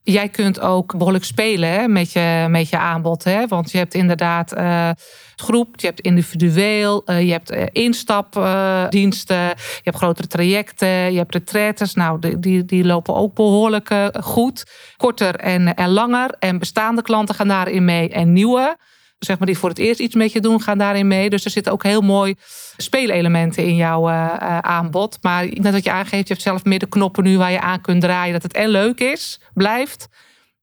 Jij 0.03 0.29
kunt 0.29 0.59
ook 0.59 0.97
behoorlijk 0.97 1.23
spelen 1.23 1.69
hè, 1.69 1.87
met, 1.87 2.11
je, 2.11 2.45
met 2.49 2.69
je 2.69 2.77
aanbod. 2.77 3.23
Hè? 3.23 3.47
Want 3.47 3.71
je 3.71 3.77
hebt 3.77 3.93
inderdaad 3.93 4.57
uh, 4.57 4.89
groep, 5.35 5.79
je 5.79 5.87
hebt 5.87 5.99
individueel, 5.99 7.03
uh, 7.05 7.21
je 7.21 7.31
hebt 7.31 7.51
uh, 7.51 7.63
instapdiensten, 7.71 9.45
je 9.45 9.81
hebt 9.83 9.97
grotere 9.97 10.27
trajecten, 10.27 10.87
je 10.87 11.17
hebt 11.17 11.33
retraites. 11.33 11.93
Nou, 11.93 12.37
die, 12.39 12.65
die 12.65 12.85
lopen 12.85 13.15
ook 13.15 13.33
behoorlijk 13.33 14.11
goed. 14.21 14.63
Korter 14.97 15.35
en, 15.35 15.75
en 15.75 15.89
langer. 15.89 16.35
En 16.39 16.59
bestaande 16.59 17.01
klanten 17.01 17.35
gaan 17.35 17.47
daarin 17.47 17.85
mee 17.85 18.09
en 18.09 18.33
nieuwe. 18.33 18.77
Zeg 19.25 19.37
maar, 19.37 19.47
die 19.47 19.57
voor 19.57 19.69
het 19.69 19.77
eerst 19.77 19.99
iets 19.99 20.15
met 20.15 20.31
je 20.31 20.39
doen, 20.39 20.61
gaan 20.61 20.77
daarin 20.77 21.07
mee. 21.07 21.29
Dus 21.29 21.45
er 21.45 21.51
zitten 21.51 21.73
ook 21.73 21.83
heel 21.83 22.01
mooi 22.01 22.35
speelelementen 22.77 23.65
in 23.65 23.75
jouw 23.75 24.09
uh, 24.09 24.57
aanbod. 24.57 25.17
Maar 25.21 25.47
net 25.53 25.73
wat 25.73 25.83
je 25.83 25.91
aangeeft, 25.91 26.27
je 26.27 26.33
hebt 26.33 26.45
zelf 26.45 26.63
meer 26.63 26.79
de 26.79 26.89
knoppen 26.89 27.23
nu 27.23 27.37
waar 27.37 27.51
je 27.51 27.61
aan 27.61 27.81
kunt 27.81 28.01
draaien. 28.01 28.33
Dat 28.33 28.43
het 28.43 28.53
en 28.53 28.69
leuk 28.69 28.99
is, 28.99 29.41
blijft. 29.53 30.07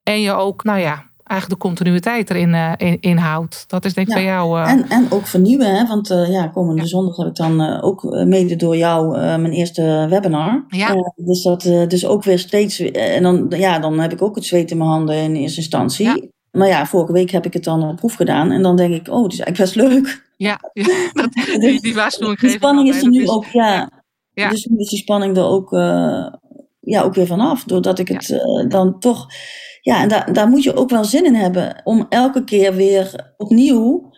En 0.02 0.20
je 0.20 0.32
ook, 0.32 0.64
nou 0.64 0.78
ja, 0.78 1.04
eigenlijk 1.24 1.60
de 1.60 1.68
continuïteit 1.68 2.30
erin 2.30 2.48
uh, 2.48 2.72
in, 2.76 3.00
inhoudt. 3.00 3.64
Dat 3.66 3.84
is 3.84 3.94
denk 3.94 4.06
ik 4.06 4.14
ja. 4.14 4.20
bij 4.20 4.28
jou. 4.28 4.60
Uh... 4.60 4.70
En, 4.70 4.88
en 4.88 5.06
ook 5.10 5.26
vernieuwen, 5.26 5.76
hè? 5.76 5.86
want 5.86 6.10
uh, 6.10 6.30
ja, 6.30 6.46
komende 6.46 6.82
ja. 6.82 6.88
zondag 6.88 7.16
heb 7.16 7.26
ik 7.26 7.34
dan 7.34 7.80
ook 7.80 8.02
mede 8.02 8.56
door 8.56 8.76
jou 8.76 9.18
mijn 9.18 9.52
eerste 9.52 10.06
webinar. 10.10 10.64
Ja. 10.68 10.94
dus, 11.16 11.42
dat, 11.42 11.62
dus 11.62 12.06
ook 12.06 12.24
weer 12.24 12.38
steeds. 12.38 12.80
En 12.80 13.22
dan, 13.22 13.46
ja, 13.48 13.78
dan 13.78 14.00
heb 14.00 14.12
ik 14.12 14.22
ook 14.22 14.34
het 14.34 14.44
zweet 14.44 14.70
in 14.70 14.78
mijn 14.78 14.90
handen 14.90 15.16
in 15.16 15.34
eerste 15.34 15.60
instantie. 15.60 16.36
Maar 16.52 16.69
ja, 16.69 16.87
vorige 16.87 17.12
week 17.12 17.31
heb 17.31 17.47
ik 17.47 17.52
het 17.52 17.64
dan 17.64 17.83
op 17.88 17.97
proef 17.97 18.14
gedaan. 18.14 18.50
En 18.50 18.62
dan 18.62 18.76
denk 18.76 18.95
ik, 18.95 19.09
oh, 19.09 19.23
het 19.23 19.33
is 19.33 19.40
eigenlijk 19.40 19.75
best 19.75 19.88
leuk. 19.88 20.26
Ja, 20.37 20.61
ja 20.73 21.11
dat, 21.12 21.33
die, 21.33 21.81
die 21.81 21.95
waarschuwing 21.95 22.38
Die 22.38 22.50
spanning 22.50 22.88
is 22.88 23.02
er 23.02 23.09
nu 23.09 23.23
is, 23.23 23.28
ook, 23.28 23.45
ja. 23.45 23.90
ja. 24.33 24.49
Dus 24.49 24.64
nu 24.64 24.78
is 24.78 24.88
die 24.88 24.99
spanning 24.99 25.37
er 25.37 25.45
ook, 25.45 25.71
ja, 26.81 27.02
ook 27.02 27.14
weer 27.14 27.26
vanaf. 27.26 27.64
Doordat 27.64 27.99
ik 27.99 28.09
het 28.09 28.43
dan 28.69 28.99
toch 28.99 29.26
ja, 29.81 30.02
en 30.02 30.09
daar, 30.09 30.33
daar 30.33 30.49
moet 30.49 30.62
je 30.62 30.76
ook 30.76 30.90
wel 30.90 31.05
zin 31.05 31.25
in 31.25 31.35
hebben 31.35 31.81
om 31.85 32.07
elke 32.09 32.45
keer 32.45 32.75
weer 32.75 33.33
opnieuw 33.37 34.12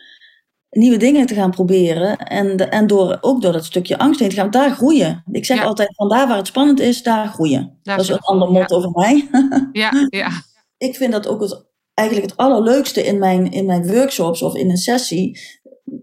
nieuwe 0.71 0.97
dingen 0.97 1.27
te 1.27 1.35
gaan 1.35 1.51
proberen. 1.51 2.17
En, 2.19 2.57
de, 2.57 2.65
en 2.65 2.87
door, 2.87 3.19
ook 3.21 3.43
door 3.43 3.53
dat 3.53 3.65
stukje 3.65 3.99
angst 3.99 4.21
heen 4.21 4.29
te 4.29 4.35
gaan, 4.35 4.51
daar 4.51 4.71
groeien. 4.71 5.23
Ik 5.33 5.45
zeg 5.45 5.59
Ja. 5.59 5.65
altijd, 5.65 5.95
van 5.95 6.09
daar 6.09 6.29
waar 6.29 6.37
het 6.37 6.47
spannend 6.47 6.81
is, 6.81 7.03
daar 7.03 7.29
groeien. 7.29 7.79
Daar 7.83 7.97
dat 7.97 8.05
is 8.05 8.11
een 8.11 8.19
ander 8.19 8.51
motto 8.51 8.77
over 8.77 8.91
mij. 8.91 9.29
Ja, 9.73 10.07
ja, 10.09 10.31
ik 10.89 10.97
vind 10.97 11.13
dat 11.13 11.29
ook 11.29 11.41
het, 11.41 11.70
eigenlijk 12.01 12.31
het 12.31 12.39
allerleukste 12.39 13.07
in 13.07 13.19
mijn, 13.19 13.51
in 13.51 13.67
mijn 13.67 13.87
workshops 13.87 14.43
of 14.43 14.55
in 14.55 14.71
een 14.71 14.77
sessie. 14.77 15.41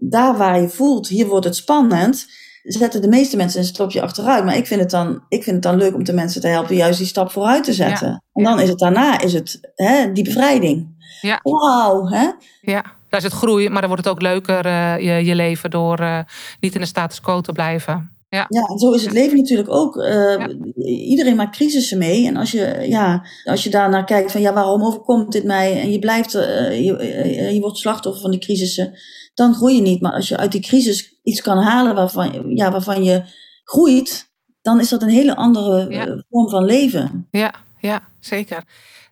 Daar 0.00 0.36
waar 0.36 0.60
je 0.60 0.68
voelt, 0.68 1.08
hier 1.08 1.26
wordt 1.26 1.44
het 1.44 1.56
spannend, 1.56 2.26
zetten 2.62 3.02
de 3.02 3.08
meeste 3.08 3.36
mensen 3.36 3.60
een 3.60 3.66
stapje 3.66 4.02
achteruit. 4.02 4.44
Maar 4.44 4.56
ik 4.56 4.66
vind 4.66 4.80
het 4.80 4.90
dan, 4.90 5.24
ik 5.28 5.42
vind 5.42 5.56
het 5.56 5.64
dan 5.64 5.76
leuk 5.76 5.94
om 5.94 6.04
de 6.04 6.12
mensen 6.12 6.40
te 6.40 6.48
helpen 6.48 6.76
juist 6.76 6.98
die 6.98 7.06
stap 7.06 7.30
vooruit 7.30 7.64
te 7.64 7.72
zetten. 7.72 8.24
En 8.32 8.44
dan 8.44 8.60
is 8.60 8.68
het 8.68 8.78
daarna 8.78 9.20
is 9.20 9.32
het, 9.32 9.72
hè, 9.74 10.12
die 10.12 10.24
bevrijding. 10.24 10.96
Ja. 11.20 11.40
Wauw, 11.42 12.06
hè? 12.06 12.30
ja. 12.60 12.96
Daar 13.08 13.20
zit 13.20 13.32
groei, 13.32 13.68
maar 13.68 13.80
dan 13.80 13.90
wordt 13.90 14.04
het 14.04 14.14
ook 14.14 14.22
leuker, 14.22 14.66
eh, 14.66 14.98
je, 14.98 15.24
je 15.24 15.34
leven, 15.34 15.70
door 15.70 15.98
eh, 15.98 16.18
niet 16.60 16.74
in 16.74 16.80
de 16.80 16.86
status 16.86 17.20
quo 17.20 17.40
te 17.40 17.52
blijven. 17.52 18.17
Ja. 18.30 18.46
Ja, 18.48 18.62
en 18.62 18.78
zo 18.78 18.92
is 18.92 19.02
het 19.02 19.12
leven 19.12 19.36
natuurlijk 19.36 19.70
ook. 19.70 19.96
Eh, 19.96 20.44
Iedereen 21.10 21.36
maakt 21.36 21.56
crisissen 21.56 21.98
mee. 21.98 22.26
En 22.26 22.36
als 22.36 22.50
je, 22.50 22.84
ja, 22.88 23.26
als 23.44 23.64
je 23.64 23.70
daarnaar 23.70 24.04
kijkt 24.04 24.32
van 24.32 24.40
ja, 24.40 24.52
waarom 24.52 24.82
overkomt 24.84 25.32
dit 25.32 25.44
mij? 25.44 25.80
En 25.80 25.90
je 25.90 25.98
blijft, 25.98 26.34
eh, 26.34 26.84
je, 26.84 26.96
eh, 26.96 27.52
je 27.54 27.60
wordt 27.60 27.78
slachtoffer 27.78 28.22
van 28.22 28.30
die 28.30 28.40
crisissen. 28.40 28.98
Dan 29.34 29.54
groei 29.54 29.74
je 29.74 29.82
niet. 29.82 30.00
Maar 30.00 30.12
als 30.12 30.28
je 30.28 30.36
uit 30.36 30.52
die 30.52 30.60
crisis 30.60 31.18
iets 31.22 31.42
kan 31.42 31.58
halen 31.58 31.94
waarvan, 31.94 32.56
ja, 32.56 32.70
waarvan 32.70 33.04
je 33.04 33.22
groeit, 33.64 34.30
dan 34.62 34.80
is 34.80 34.88
dat 34.88 35.02
een 35.02 35.08
hele 35.08 35.36
andere 35.36 35.90
Ja. 35.90 36.22
vorm 36.30 36.48
van 36.50 36.64
leven. 36.64 37.28
Ja, 37.30 37.54
ja, 37.80 38.00
zeker. 38.20 38.62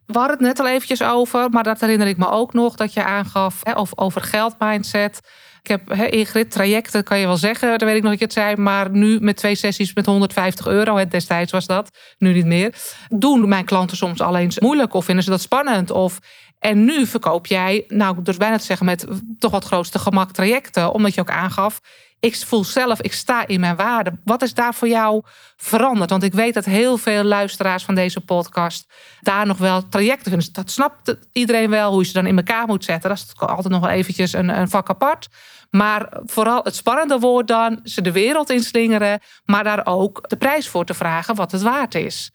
We 0.06 0.18
hadden 0.18 0.36
het 0.36 0.46
net 0.46 0.60
al 0.60 0.66
eventjes 0.68 1.02
over, 1.02 1.50
maar 1.50 1.62
dat 1.64 1.80
herinner 1.80 2.06
ik 2.06 2.16
me 2.16 2.28
ook 2.28 2.52
nog 2.52 2.76
dat 2.76 2.92
je 2.92 3.04
aangaf 3.04 3.60
hè, 3.62 3.76
over, 3.78 3.98
over 3.98 4.20
geldmindset. 4.20 5.20
Ik 5.66 5.72
heb 5.72 5.96
hè, 5.96 6.06
Ingrid, 6.06 6.50
trajecten 6.50 7.04
kan 7.04 7.18
je 7.18 7.26
wel 7.26 7.36
zeggen, 7.36 7.70
dat 7.70 7.82
weet 7.82 7.96
ik 7.96 8.02
nog 8.02 8.10
dat 8.10 8.18
je 8.18 8.24
het 8.24 8.34
zei, 8.34 8.56
maar 8.56 8.90
nu 8.90 9.18
met 9.20 9.36
twee 9.36 9.54
sessies 9.54 9.94
met 9.94 10.06
150 10.06 10.66
euro, 10.66 10.96
hè, 10.96 11.06
destijds 11.06 11.52
was 11.52 11.66
dat, 11.66 11.90
nu 12.18 12.32
niet 12.32 12.46
meer. 12.46 12.74
Doen 13.08 13.48
mijn 13.48 13.64
klanten 13.64 13.96
soms 13.96 14.20
al 14.20 14.36
eens 14.36 14.58
moeilijk 14.58 14.94
of 14.94 15.04
vinden 15.04 15.24
ze 15.24 15.30
dat 15.30 15.40
spannend? 15.40 15.90
Of, 15.90 16.18
en 16.58 16.84
nu 16.84 17.06
verkoop 17.06 17.46
jij, 17.46 17.84
nou, 17.88 18.22
dus 18.22 18.36
bijna 18.36 18.58
te 18.58 18.64
zeggen, 18.64 18.86
met 18.86 19.06
toch 19.38 19.50
wat 19.50 19.64
grootste 19.64 19.98
gemak 19.98 20.32
trajecten, 20.32 20.92
omdat 20.92 21.14
je 21.14 21.20
ook 21.20 21.30
aangaf, 21.30 21.80
ik 22.26 22.36
voel 22.36 22.64
zelf, 22.64 23.00
ik 23.00 23.12
sta 23.12 23.46
in 23.46 23.60
mijn 23.60 23.76
waarde. 23.76 24.12
Wat 24.24 24.42
is 24.42 24.54
daar 24.54 24.74
voor 24.74 24.88
jou 24.88 25.22
veranderd? 25.56 26.10
Want 26.10 26.22
ik 26.22 26.32
weet 26.32 26.54
dat 26.54 26.64
heel 26.64 26.96
veel 26.96 27.24
luisteraars 27.24 27.84
van 27.84 27.94
deze 27.94 28.20
podcast 28.20 28.86
daar 29.20 29.46
nog 29.46 29.58
wel 29.58 29.88
trajecten 29.88 30.30
vinden. 30.30 30.52
Dat 30.52 30.70
snapt 30.70 31.16
iedereen 31.32 31.70
wel, 31.70 31.90
hoe 31.90 32.00
je 32.00 32.06
ze 32.06 32.12
dan 32.12 32.26
in 32.26 32.36
elkaar 32.36 32.66
moet 32.66 32.84
zetten. 32.84 33.10
Dat 33.10 33.18
is 33.18 33.32
altijd 33.36 33.68
nog 33.68 33.80
wel 33.80 33.90
eventjes 33.90 34.32
een, 34.32 34.48
een 34.48 34.68
vak 34.68 34.88
apart. 34.88 35.28
Maar 35.70 36.20
vooral 36.24 36.60
het 36.62 36.76
spannende 36.76 37.18
woord 37.18 37.48
dan, 37.48 37.80
ze 37.82 38.02
de 38.02 38.12
wereld 38.12 38.50
inslingeren, 38.50 39.20
maar 39.44 39.64
daar 39.64 39.86
ook 39.86 40.28
de 40.28 40.36
prijs 40.36 40.68
voor 40.68 40.84
te 40.84 40.94
vragen 40.94 41.34
wat 41.34 41.52
het 41.52 41.62
waard 41.62 41.94
is. 41.94 42.32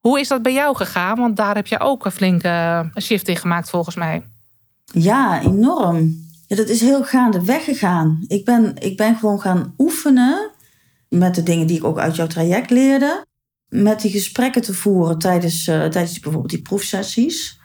Hoe 0.00 0.20
is 0.20 0.28
dat 0.28 0.42
bij 0.42 0.52
jou 0.52 0.76
gegaan? 0.76 1.16
Want 1.16 1.36
daar 1.36 1.54
heb 1.54 1.66
je 1.66 1.80
ook 1.80 2.04
een 2.04 2.10
flinke 2.10 2.90
shift 3.00 3.28
in 3.28 3.36
gemaakt 3.36 3.70
volgens 3.70 3.96
mij. 3.96 4.26
Ja, 4.84 5.40
enorm. 5.40 6.23
Ja, 6.54 6.60
dat 6.60 6.68
is 6.68 6.80
heel 6.80 7.04
gaandeweg 7.04 7.64
gegaan. 7.64 8.24
Ik 8.26 8.44
ben, 8.44 8.74
ik 8.78 8.96
ben 8.96 9.16
gewoon 9.16 9.40
gaan 9.40 9.74
oefenen 9.78 10.50
met 11.08 11.34
de 11.34 11.42
dingen 11.42 11.66
die 11.66 11.76
ik 11.76 11.84
ook 11.84 11.98
uit 11.98 12.16
jouw 12.16 12.26
traject 12.26 12.70
leerde. 12.70 13.24
Met 13.68 14.00
die 14.00 14.10
gesprekken 14.10 14.62
te 14.62 14.74
voeren 14.74 15.18
tijdens, 15.18 15.66
eh, 15.66 15.78
tijdens 15.78 16.12
die, 16.12 16.20
bijvoorbeeld 16.20 16.52
die 16.52 16.62
proefsessies. 16.62 17.60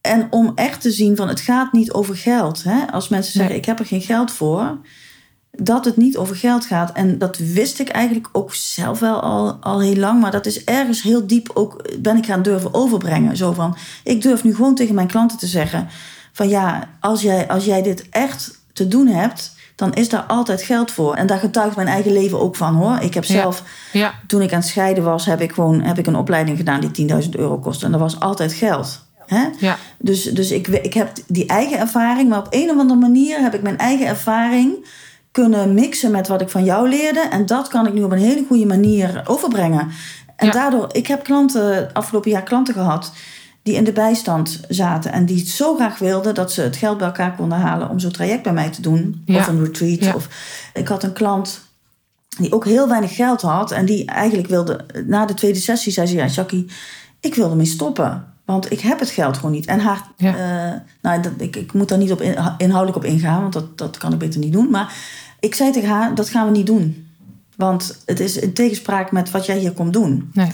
En 0.00 0.26
om 0.30 0.52
echt 0.54 0.80
te 0.80 0.90
zien 0.90 1.16
van 1.16 1.28
het 1.28 1.40
gaat 1.40 1.72
niet 1.72 1.92
over 1.92 2.16
geld. 2.16 2.64
Hè? 2.64 2.86
Als 2.92 3.08
mensen 3.08 3.32
zeggen 3.32 3.50
Nee. 3.50 3.58
ik 3.60 3.66
heb 3.66 3.78
er 3.78 3.86
geen 3.86 4.00
geld 4.00 4.30
voor. 4.30 4.78
Dat 5.50 5.84
het 5.84 5.96
niet 5.96 6.16
over 6.16 6.36
geld 6.36 6.64
gaat. 6.64 6.92
En 6.92 7.18
dat 7.18 7.38
wist 7.38 7.80
ik 7.80 7.88
eigenlijk 7.88 8.28
ook 8.32 8.54
zelf 8.54 8.98
wel 8.98 9.20
al, 9.20 9.52
al 9.60 9.80
heel 9.80 9.96
lang. 9.96 10.20
Maar 10.20 10.30
dat 10.30 10.46
is 10.46 10.64
ergens 10.64 11.02
heel 11.02 11.26
diep 11.26 11.50
ook 11.54 12.00
ben 12.00 12.16
ik 12.16 12.26
gaan 12.26 12.42
durven 12.42 12.74
overbrengen. 12.74 13.36
Zo 13.36 13.52
van, 13.52 13.76
ik 14.04 14.22
durf 14.22 14.44
nu 14.44 14.54
gewoon 14.54 14.74
tegen 14.74 14.94
mijn 14.94 15.06
klanten 15.06 15.38
te 15.38 15.46
zeggen 15.46 15.88
van 16.36 16.48
ja, 16.48 16.88
als 17.00 17.22
jij, 17.22 17.48
als 17.48 17.64
jij 17.64 17.82
dit 17.82 18.08
echt 18.10 18.58
te 18.72 18.88
doen 18.88 19.06
hebt, 19.06 19.54
dan 19.76 19.94
is 19.94 20.08
daar 20.08 20.22
altijd 20.22 20.62
geld 20.62 20.90
voor. 20.90 21.14
En 21.14 21.26
daar 21.26 21.38
getuigt 21.38 21.76
mijn 21.76 21.88
eigen 21.88 22.12
leven 22.12 22.40
ook 22.40 22.56
van 22.56 22.74
hoor. 22.74 22.98
Ik 23.00 23.14
heb 23.14 23.24
Ja. 23.24 23.40
zelf, 23.40 23.62
Ja, 23.92 24.14
toen 24.26 24.42
ik 24.42 24.52
aan 24.52 24.58
het 24.58 24.68
scheiden 24.68 25.04
was, 25.04 25.26
heb 25.26 25.40
ik 25.40 25.52
gewoon 25.52 25.80
heb 25.80 25.98
ik 25.98 26.06
een 26.06 26.16
opleiding 26.16 26.56
gedaan 26.56 26.80
die 26.80 26.90
10.000 26.90 27.30
euro 27.36 27.58
kostte. 27.58 27.84
En 27.84 27.90
dat 27.92 28.00
was 28.00 28.20
altijd 28.20 28.52
geld. 28.52 29.04
Hè? 29.26 29.44
ja, 29.58 29.76
Dus, 29.98 30.22
dus 30.24 30.50
ik, 30.50 30.66
ik 30.68 30.94
heb 30.94 31.10
die 31.26 31.46
eigen 31.46 31.78
ervaring, 31.78 32.28
maar 32.28 32.38
op 32.38 32.46
een 32.50 32.70
of 32.70 32.78
andere 32.78 33.00
manier 33.00 33.40
heb 33.40 33.54
ik 33.54 33.62
mijn 33.62 33.78
eigen 33.78 34.06
ervaring 34.06 34.86
kunnen 35.32 35.74
mixen 35.74 36.10
met 36.10 36.28
wat 36.28 36.40
ik 36.40 36.48
van 36.48 36.64
jou 36.64 36.88
leerde. 36.88 37.20
En 37.20 37.46
dat 37.46 37.68
kan 37.68 37.86
ik 37.86 37.92
nu 37.92 38.02
op 38.02 38.12
een 38.12 38.18
hele 38.18 38.44
goede 38.48 38.66
manier 38.66 39.22
overbrengen. 39.26 39.88
En 40.36 40.46
Ja. 40.46 40.52
daardoor, 40.52 40.88
ik 40.92 41.06
heb 41.06 41.24
klanten, 41.24 41.92
afgelopen 41.92 42.30
jaar 42.30 42.42
klanten 42.42 42.74
gehad 42.74 43.12
die 43.66 43.74
in 43.74 43.84
de 43.84 43.92
bijstand 43.92 44.60
zaten 44.68 45.12
en 45.12 45.26
die 45.26 45.38
het 45.38 45.48
zo 45.48 45.74
graag 45.74 45.98
wilden 45.98 46.34
dat 46.34 46.52
ze 46.52 46.60
het 46.62 46.76
geld 46.76 46.98
bij 46.98 47.06
elkaar 47.06 47.34
konden 47.36 47.58
halen 47.58 47.88
om 47.90 47.98
zo'n 47.98 48.10
traject 48.10 48.42
bij 48.42 48.52
mij 48.52 48.70
te 48.70 48.80
doen. 48.82 49.22
Ja. 49.24 49.38
Of 49.38 49.46
een 49.46 49.64
retreat. 49.64 49.98
Ja. 50.04 50.14
Of, 50.14 50.28
ik 50.74 50.88
had 50.88 51.02
een 51.02 51.12
klant 51.12 51.60
die 52.38 52.52
ook 52.52 52.64
heel 52.64 52.88
weinig 52.88 53.14
geld 53.14 53.42
had 53.42 53.70
en 53.72 53.86
die 53.86 54.04
eigenlijk 54.04 54.48
wilde, 54.48 54.84
na 55.06 55.24
de 55.26 55.34
tweede 55.34 55.58
sessie 55.58 55.92
zei 55.92 56.06
ze, 56.06 56.14
ja 56.14 56.26
Jackie, 56.26 56.66
ik 57.20 57.34
wil 57.34 57.50
ermee 57.50 57.66
stoppen. 57.66 58.24
Want 58.44 58.72
ik 58.72 58.80
heb 58.80 58.98
het 59.00 59.10
geld 59.10 59.36
gewoon 59.36 59.50
niet. 59.52 59.66
En 59.66 59.80
haar, 59.80 60.02
Ja. 60.16 60.36
eh, 60.36 60.80
nou, 61.02 61.22
dat, 61.22 61.32
ik, 61.38 61.56
ik 61.56 61.72
moet 61.72 61.88
daar 61.88 61.98
niet 61.98 62.12
op 62.12 62.20
in- 62.20 62.36
inhoudelijk 62.58 62.96
op 62.96 63.04
ingaan, 63.04 63.40
want 63.40 63.52
dat, 63.52 63.78
dat 63.78 63.96
kan 63.96 64.12
ik 64.12 64.18
beter 64.18 64.40
niet 64.40 64.52
doen. 64.52 64.70
Maar 64.70 64.94
ik 65.40 65.54
zei 65.54 65.72
tegen 65.72 65.88
haar, 65.88 66.14
dat 66.14 66.28
gaan 66.28 66.44
we 66.46 66.50
niet 66.56 66.66
doen. 66.66 67.08
Want 67.56 68.02
het 68.04 68.20
is 68.20 68.36
in 68.36 68.52
tegenspraak 68.52 69.12
met 69.12 69.30
wat 69.30 69.46
jij 69.46 69.58
hier 69.58 69.72
komt 69.72 69.92
doen. 69.92 70.30
nee. 70.34 70.50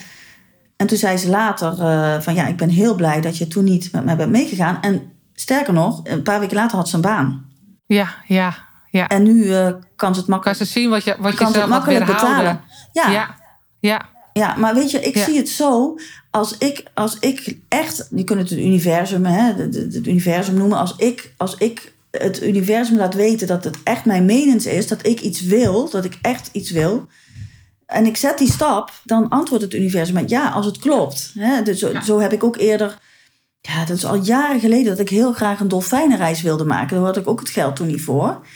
En 0.82 0.88
toen 0.88 0.98
zei 0.98 1.16
ze 1.16 1.28
later 1.28 1.80
eh, 1.80 2.20
van 2.20 2.34
ja, 2.34 2.46
ik 2.46 2.56
ben 2.56 2.68
heel 2.68 2.94
blij 2.94 3.20
dat 3.20 3.38
je 3.38 3.48
toen 3.48 3.64
niet 3.64 3.92
met 3.92 4.04
mij 4.04 4.16
bent 4.16 4.30
meegegaan. 4.30 4.78
En 4.80 5.02
sterker 5.34 5.72
nog, 5.72 6.00
een 6.04 6.22
paar 6.22 6.40
weken 6.40 6.56
later 6.56 6.76
had 6.76 6.88
ze 6.88 6.94
een 6.94 7.00
baan. 7.00 7.44
Ja, 7.86 8.08
ja, 8.26 8.54
ja. 8.90 9.08
En 9.08 9.22
nu 9.22 9.54
eh, 9.54 9.68
kan 9.96 10.14
ze 10.14 10.20
het 10.20 10.28
kan 10.28 10.34
makkelijk, 10.34 10.58
ze 10.58 10.64
zien 10.64 10.90
wat 10.90 11.04
je, 11.04 11.16
wat 11.18 11.38
je 11.38 11.48
zelf 11.52 11.68
makkelijk 11.68 12.06
betalen. 12.06 12.60
Ja, 12.92 13.10
ja. 13.10 13.34
Ja, 13.80 14.08
ja, 14.32 14.54
maar 14.56 14.74
weet 14.74 14.90
je, 14.90 15.00
ik 15.00 15.16
Ja. 15.16 15.24
zie 15.24 15.36
het 15.36 15.48
zo. 15.48 15.98
Als 16.30 16.58
ik, 16.58 16.84
als 16.94 17.16
ik 17.18 17.58
echt, 17.68 18.08
je 18.10 18.24
kunt 18.24 18.38
het 18.40 18.50
het 18.50 18.58
universum, 18.58 19.24
hè, 19.24 19.52
het 19.54 20.06
universum 20.06 20.54
noemen. 20.54 20.78
Als 20.78 20.94
ik, 20.96 21.32
als 21.36 21.54
ik 21.56 21.92
het 22.10 22.42
universum 22.42 22.96
laat 22.96 23.14
weten 23.14 23.46
dat 23.46 23.64
het 23.64 23.76
echt 23.84 24.04
mijn 24.04 24.24
menens 24.24 24.66
is, 24.66 24.88
dat 24.88 25.06
ik 25.06 25.20
iets 25.20 25.40
wil, 25.40 25.90
dat 25.90 26.04
ik 26.04 26.18
echt 26.22 26.48
iets 26.52 26.70
wil. 26.70 27.06
En 27.92 28.06
ik 28.06 28.16
zet 28.16 28.38
die 28.38 28.52
stap, 28.52 28.90
dan 29.04 29.28
antwoordt 29.28 29.64
het 29.64 29.74
universum 29.74 30.14
met 30.14 30.30
ja, 30.30 30.48
als 30.48 30.66
het 30.66 30.78
klopt. 30.78 31.32
Hè, 31.38 31.62
dus 31.62 31.78
zo, 32.04 32.18
heb 32.20 32.32
ik 32.32 32.44
ook 32.44 32.56
eerder, 32.56 32.98
ja, 33.60 33.84
dat 33.84 33.96
is 33.96 34.04
al 34.04 34.14
jaren 34.22 34.60
geleden 34.60 34.84
dat 34.84 34.98
ik 34.98 35.08
heel 35.08 35.32
graag 35.32 35.60
een 35.60 35.68
dolfijnenreis 35.68 36.42
wilde 36.42 36.64
maken. 36.64 36.96
Daar 36.96 37.06
had 37.06 37.16
ik 37.16 37.28
ook 37.28 37.40
het 37.40 37.48
geld 37.48 37.76
toen 37.76 37.86
niet 37.86 38.02
voor. 38.02 38.46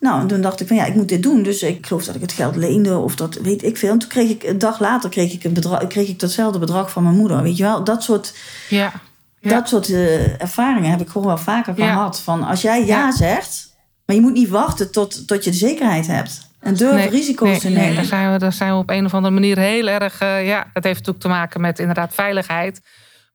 Nou, 0.00 0.20
en 0.20 0.26
toen 0.26 0.40
dacht 0.40 0.60
ik 0.60 0.66
van 0.66 0.76
ja, 0.76 0.84
ik 0.84 0.94
moet 0.94 1.08
dit 1.08 1.22
doen. 1.22 1.42
Dus 1.42 1.62
ik 1.62 1.86
geloof 1.86 2.04
dat 2.04 2.14
ik 2.14 2.20
het 2.20 2.32
geld 2.32 2.56
leende 2.56 2.98
of 2.98 3.16
dat 3.16 3.34
weet 3.34 3.62
ik 3.62 3.76
veel. 3.76 3.90
En 3.92 3.98
toen 3.98 4.08
kreeg 4.08 4.30
ik, 4.30 4.42
een 4.42 4.58
dag 4.58 4.80
later 4.80 5.10
kreeg 5.10 5.32
ik, 5.32 5.44
een 5.44 5.52
bedrag, 5.52 5.86
kreeg 5.86 6.08
ik 6.08 6.20
datzelfde 6.20 6.58
bedrag 6.58 6.90
van 6.90 7.02
mijn 7.02 7.14
moeder. 7.16 7.42
Weet 7.42 7.56
je 7.56 7.62
wel, 7.62 7.84
dat 7.84 8.02
soort, 8.02 8.34
ja. 8.68 8.92
Ja. 9.40 9.50
dat 9.50 9.68
soort 9.68 9.88
eh, 9.88 10.40
ervaringen 10.40 10.90
heb 10.90 11.00
ik 11.00 11.08
gewoon 11.08 11.26
wel 11.26 11.38
vaker 11.38 11.74
Ja. 11.76 11.92
gehad. 11.92 12.20
Van 12.20 12.42
als 12.42 12.62
jij 12.62 12.80
ja, 12.80 12.86
Ja. 12.86 13.12
zegt, 13.12 13.72
maar 14.06 14.16
je 14.16 14.22
moet 14.22 14.32
niet 14.32 14.48
wachten 14.48 14.90
tot, 14.92 15.26
tot 15.26 15.44
je 15.44 15.50
de 15.50 15.56
zekerheid 15.56 16.06
hebt. 16.06 16.40
En 16.64 16.74
durf 16.74 16.94
Nee, 16.94 17.08
risico's 17.08 17.48
nee, 17.48 17.58
te 17.58 17.68
nee, 17.68 17.76
nemen. 17.76 17.94
daar, 17.94 18.04
zijn 18.04 18.32
we, 18.32 18.38
daar 18.38 18.52
zijn 18.52 18.70
we 18.70 18.76
op 18.76 18.90
een 18.90 19.04
of 19.04 19.14
andere 19.14 19.34
manier 19.34 19.58
heel 19.58 19.86
erg... 19.86 20.20
eh, 20.20 20.46
ja, 20.46 20.66
dat 20.72 20.84
heeft 20.84 20.98
natuurlijk 20.98 21.24
te 21.24 21.28
maken 21.28 21.60
met 21.60 21.78
inderdaad 21.78 22.14
veiligheid. 22.14 22.80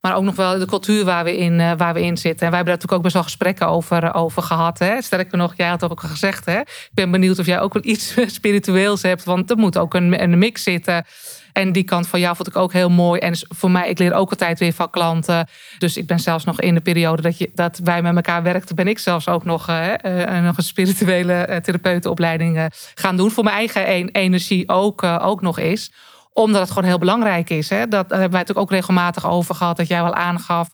Maar 0.01 0.15
ook 0.15 0.23
nog 0.23 0.35
wel 0.35 0.59
de 0.59 0.65
cultuur 0.65 1.05
waar 1.05 1.23
we 1.23 1.37
in, 1.37 1.59
uh, 1.59 1.71
waar 1.77 1.93
we 1.93 2.01
in 2.01 2.17
zitten. 2.17 2.45
En 2.45 2.51
wij 2.51 2.57
hebben 2.57 2.65
daar 2.65 2.65
natuurlijk 2.65 2.93
ook 2.93 3.01
best 3.01 3.13
wel 3.13 3.23
gesprekken 3.23 3.67
over, 3.67 4.13
over 4.13 4.41
gehad. 4.41 4.79
Hè? 4.79 5.01
Sterker 5.01 5.37
nog, 5.37 5.53
jij 5.55 5.67
had 5.67 5.83
ook 5.83 5.99
gezegd. 5.99 6.45
Hè? 6.45 6.59
Ik 6.59 6.89
ben 6.93 7.11
benieuwd 7.11 7.39
of 7.39 7.45
jij 7.45 7.59
ook 7.59 7.73
wel 7.73 7.83
iets 7.85 8.15
spiritueels 8.37 9.01
hebt. 9.01 9.23
Want 9.23 9.49
er 9.49 9.57
moet 9.57 9.77
ook 9.77 9.93
een, 9.93 10.21
een 10.23 10.37
mix 10.37 10.63
zitten. 10.63 11.05
En 11.53 11.71
die 11.71 11.83
kant 11.83 12.07
van 12.07 12.19
jou 12.19 12.35
vond 12.35 12.47
ik 12.47 12.55
ook 12.55 12.73
heel 12.73 12.89
mooi. 12.89 13.19
En 13.19 13.33
voor 13.55 13.71
mij, 13.71 13.89
ik 13.89 13.99
leer 13.99 14.13
ook 14.13 14.29
altijd 14.29 14.59
weer 14.59 14.73
van 14.73 14.89
klanten. 14.89 15.47
Dus 15.77 15.97
ik 15.97 16.07
ben 16.07 16.19
zelfs 16.19 16.43
nog 16.43 16.62
in 16.62 16.73
de 16.73 16.81
periode 16.81 17.21
dat, 17.21 17.38
je, 17.38 17.51
dat 17.53 17.79
wij 17.83 18.01
met 18.01 18.15
elkaar 18.15 18.43
werkten, 18.43 18.75
ben 18.75 18.88
ik 18.88 18.99
zelfs 18.99 19.27
ook 19.27 19.43
nog, 19.43 19.69
uh, 19.69 19.93
uh, 20.03 20.41
nog 20.43 20.57
een 20.57 20.63
spirituele 20.63 21.59
therapeutenopleiding 21.63 22.69
gaan 22.95 23.17
doen. 23.17 23.31
Voor 23.31 23.43
mijn 23.43 23.55
eigen 23.55 24.09
energie 24.12 24.69
ook, 24.69 25.03
ook 25.03 25.41
nog 25.41 25.59
is 25.59 25.91
omdat 26.33 26.62
het 26.62 26.69
gewoon 26.71 26.88
heel 26.88 26.97
belangrijk 26.97 27.49
is. 27.49 27.69
Hè? 27.69 27.88
Dat 27.88 27.89
daar 27.89 28.19
hebben 28.19 28.29
wij 28.29 28.39
natuurlijk 28.39 28.59
ook 28.59 28.71
regelmatig 28.71 29.27
over 29.27 29.55
gehad. 29.55 29.77
Dat 29.77 29.88
jij 29.88 30.03
wel 30.03 30.13
aangaf 30.13 30.69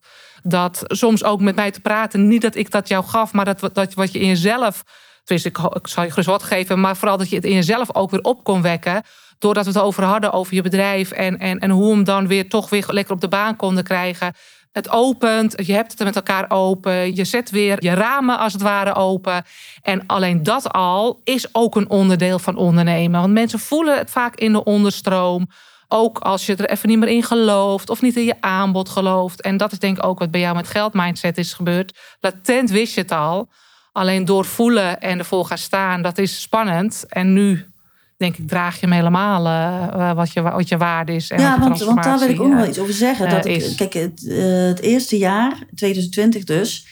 dat 0.47 0.83
soms 0.87 1.23
ook 1.23 1.41
met 1.41 1.55
mij 1.55 1.71
te 1.71 1.81
praten. 1.81 2.27
Niet 2.27 2.41
dat 2.41 2.55
ik 2.55 2.71
dat 2.71 2.87
jou 2.87 3.03
gaf, 3.03 3.33
maar 3.33 3.45
dat, 3.45 3.69
dat 3.73 3.93
wat 3.93 4.11
je 4.11 4.19
in 4.19 4.27
jezelf. 4.27 4.83
Dus 5.23 5.45
ik, 5.45 5.57
ik 5.57 5.87
zal 5.87 6.03
je 6.03 6.09
gerust 6.09 6.27
wat 6.27 6.43
geven, 6.43 6.79
maar 6.79 6.97
vooral 6.97 7.17
dat 7.17 7.29
je 7.29 7.35
het 7.35 7.45
in 7.45 7.53
jezelf 7.53 7.95
ook 7.95 8.11
weer 8.11 8.21
op 8.21 8.43
kon 8.43 8.61
wekken. 8.61 9.03
Doordat 9.45 9.65
we 9.65 9.71
het 9.71 9.81
over 9.81 10.03
hadden, 10.03 10.31
over 10.31 10.53
je 10.53 10.61
bedrijf. 10.61 11.11
En, 11.11 11.39
en, 11.39 11.59
en 11.59 11.69
hoe 11.69 11.93
hem 11.93 12.03
dan 12.03 12.27
weer 12.27 12.49
toch 12.49 12.69
weer 12.69 12.85
lekker 12.87 13.13
op 13.13 13.21
de 13.21 13.27
baan 13.27 13.55
konden 13.55 13.83
krijgen. 13.83 14.33
Het 14.71 14.89
opent, 14.89 15.53
je 15.65 15.73
hebt 15.73 15.91
het 15.91 16.03
met 16.03 16.15
elkaar 16.15 16.45
open. 16.49 17.15
Je 17.15 17.23
zet 17.23 17.49
weer 17.49 17.83
je 17.83 17.93
ramen 17.93 18.39
als 18.39 18.53
het 18.53 18.61
ware 18.61 18.95
open. 18.95 19.43
En 19.81 20.03
alleen 20.05 20.43
dat 20.43 20.71
al 20.71 21.21
is 21.23 21.47
ook 21.51 21.75
een 21.75 21.89
onderdeel 21.89 22.39
van 22.39 22.55
ondernemen. 22.55 23.21
Want 23.21 23.33
mensen 23.33 23.59
voelen 23.59 23.97
het 23.97 24.09
vaak 24.09 24.35
in 24.35 24.51
de 24.51 24.63
onderstroom. 24.63 25.47
Ook 25.87 26.19
als 26.19 26.45
je 26.45 26.55
er 26.55 26.69
even 26.69 26.89
niet 26.89 26.99
meer 26.99 27.09
in 27.09 27.23
gelooft 27.23 27.89
of 27.89 28.01
niet 28.01 28.15
in 28.15 28.25
je 28.25 28.41
aanbod 28.41 28.89
gelooft. 28.89 29.41
En 29.41 29.57
dat 29.57 29.71
is 29.71 29.79
denk 29.79 29.97
ik 29.97 30.05
ook 30.05 30.19
wat 30.19 30.31
bij 30.31 30.41
jou 30.41 30.55
met 30.55 30.67
geldmindset 30.67 31.37
is 31.37 31.53
gebeurd. 31.53 31.97
Latent 32.19 32.69
wist 32.69 32.95
je 32.95 33.01
het 33.01 33.11
al. 33.11 33.49
Alleen 33.91 34.25
door 34.25 34.45
voelen 34.45 34.99
en 34.99 35.19
ervoor 35.19 35.45
gaan 35.45 35.57
staan, 35.57 36.01
dat 36.01 36.17
is 36.17 36.41
spannend. 36.41 37.05
En 37.09 37.33
nu 37.33 37.73
denk 38.17 38.37
ik, 38.37 38.47
draag 38.47 38.73
je 38.73 38.79
hem 38.79 38.91
helemaal 38.91 39.45
uh, 39.45 40.13
wat, 40.13 40.33
je, 40.33 40.41
wat 40.41 40.67
je 40.67 40.77
waarde 40.77 41.13
is. 41.13 41.29
En 41.29 41.41
ja, 41.41 41.59
want, 41.59 41.83
want 41.83 42.03
daar 42.03 42.19
wil 42.19 42.29
ik 42.29 42.41
ook 42.41 42.47
nog 42.47 42.59
wel 42.59 42.67
iets 42.67 42.79
over 42.79 42.93
zeggen. 42.93 43.29
Dat 43.29 43.45
ik, 43.45 43.73
kijk, 43.75 43.93
het, 43.93 44.21
het, 44.67 44.79
eerste 44.79 45.17
jaar, 45.17 45.57
2020 45.75 46.43
dus, 46.43 46.87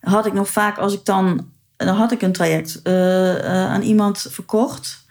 had 0.00 0.26
ik 0.26 0.32
nog 0.32 0.48
vaak 0.48 0.78
als 0.78 0.94
ik 0.94 1.04
dan, 1.04 1.50
dan 1.76 1.96
had 1.96 2.12
ik 2.12 2.22
een 2.22 2.32
traject 2.32 2.80
aan 3.44 3.82
iemand 3.82 4.26
verkocht. 4.30 5.04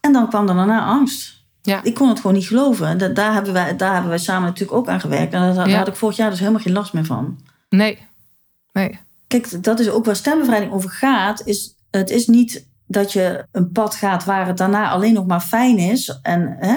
En 0.00 0.12
dan 0.12 0.28
kwam 0.28 0.48
er 0.48 0.54
daarna 0.54 0.84
angst. 0.84 1.42
Ja. 1.62 1.82
Ik 1.82 1.94
kon 1.94 2.08
het 2.08 2.20
gewoon 2.20 2.36
niet 2.36 2.46
geloven. 2.46 2.98
Dat, 2.98 3.14
daar, 3.14 3.32
hebben 3.32 3.52
wij, 3.52 3.76
daar 3.76 3.92
hebben 3.92 4.10
wij 4.10 4.18
samen 4.18 4.48
natuurlijk 4.48 4.78
ook 4.78 4.88
aan 4.88 5.00
gewerkt. 5.00 5.32
En 5.32 5.54
daar, 5.54 5.68
ja. 5.68 5.78
had 5.78 5.88
ik 5.88 5.96
vorig 5.96 6.16
jaar 6.16 6.30
dus 6.30 6.38
helemaal 6.38 6.60
geen 6.60 6.72
last 6.72 6.92
meer 6.92 7.04
van. 7.04 7.38
Nee. 7.68 7.98
nee. 8.72 8.98
Kijk, 9.26 9.62
dat 9.64 9.80
is 9.80 9.88
ook 9.88 10.04
waar 10.04 10.16
stembevrijding 10.16 10.72
over 10.72 10.90
gaat. 10.90 11.46
Is, 11.46 11.74
het 11.90 12.10
is 12.10 12.26
niet 12.26 12.64
dat 12.94 13.12
je 13.12 13.44
een 13.52 13.72
pad 13.72 13.94
gaat 13.94 14.24
waar 14.24 14.46
het 14.46 14.56
daarna 14.56 14.90
alleen 14.90 15.12
nog 15.12 15.26
maar 15.26 15.40
fijn 15.40 15.78
is. 15.78 16.18
En, 16.22 16.56
hè, 16.58 16.76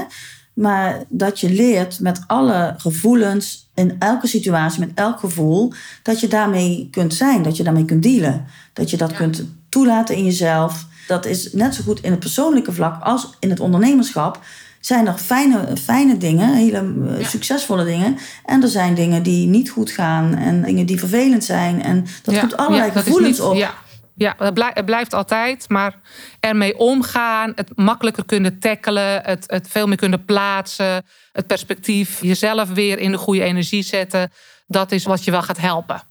maar 0.53 1.03
dat 1.09 1.39
je 1.39 1.49
leert 1.49 1.99
met 1.99 2.23
alle 2.27 2.73
gevoelens 2.77 3.69
in 3.73 3.95
elke 3.99 4.27
situatie, 4.27 4.79
met 4.79 4.91
elk 4.95 5.19
gevoel, 5.19 5.73
dat 6.03 6.19
je 6.19 6.27
daarmee 6.27 6.87
kunt 6.91 7.13
zijn, 7.13 7.43
dat 7.43 7.57
je 7.57 7.63
daarmee 7.63 7.85
kunt 7.85 8.03
dealen. 8.03 8.45
Dat 8.73 8.89
je 8.89 8.97
dat 8.97 9.13
kunt 9.13 9.43
toelaten 9.69 10.15
in 10.15 10.23
jezelf. 10.23 10.85
Dat 11.07 11.25
is 11.25 11.53
net 11.53 11.75
zo 11.75 11.83
goed 11.83 12.01
in 12.01 12.11
het 12.11 12.19
persoonlijke 12.19 12.73
vlak 12.73 13.03
als 13.03 13.29
in 13.39 13.49
het 13.49 13.59
ondernemerschap. 13.59 14.39
Zijn 14.79 15.07
er 15.07 15.17
fijne, 15.17 15.77
fijne 15.77 16.17
dingen, 16.17 16.53
hele 16.53 16.93
eh, 17.17 17.27
succesvolle 17.27 17.85
dingen. 17.85 18.17
En 18.45 18.63
er 18.63 18.69
zijn 18.69 18.95
dingen 18.95 19.23
die 19.23 19.47
niet 19.47 19.69
goed 19.69 19.91
gaan 19.91 20.35
en 20.35 20.63
dingen 20.63 20.85
die 20.85 20.99
vervelend 20.99 21.43
zijn. 21.43 21.83
En 21.83 22.05
dat 22.23 22.33
ja. 22.33 22.41
roept 22.41 22.57
allerlei 22.57 22.91
gevoelens 22.91 23.39
op. 23.39 23.85
Ja, 24.17 24.35
het 24.37 24.85
blijft 24.85 25.13
altijd. 25.13 25.69
Maar 25.69 25.99
ermee 26.39 26.77
omgaan, 26.77 27.51
het 27.55 27.71
makkelijker 27.75 28.25
kunnen 28.25 28.59
tackelen, 28.59 29.21
het, 29.23 29.43
het 29.47 29.67
veel 29.67 29.87
meer 29.87 29.97
kunnen 29.97 30.25
plaatsen, 30.25 31.05
het 31.31 31.47
perspectief, 31.47 32.21
jezelf 32.21 32.69
weer 32.69 32.99
in 32.99 33.11
de 33.11 33.17
goede 33.17 33.43
energie 33.43 33.83
zetten. 33.83 34.31
Dat 34.67 34.91
is 34.91 35.05
wat 35.05 35.23
je 35.23 35.31
wel 35.31 35.41
gaat 35.41 35.57
helpen. 35.57 36.01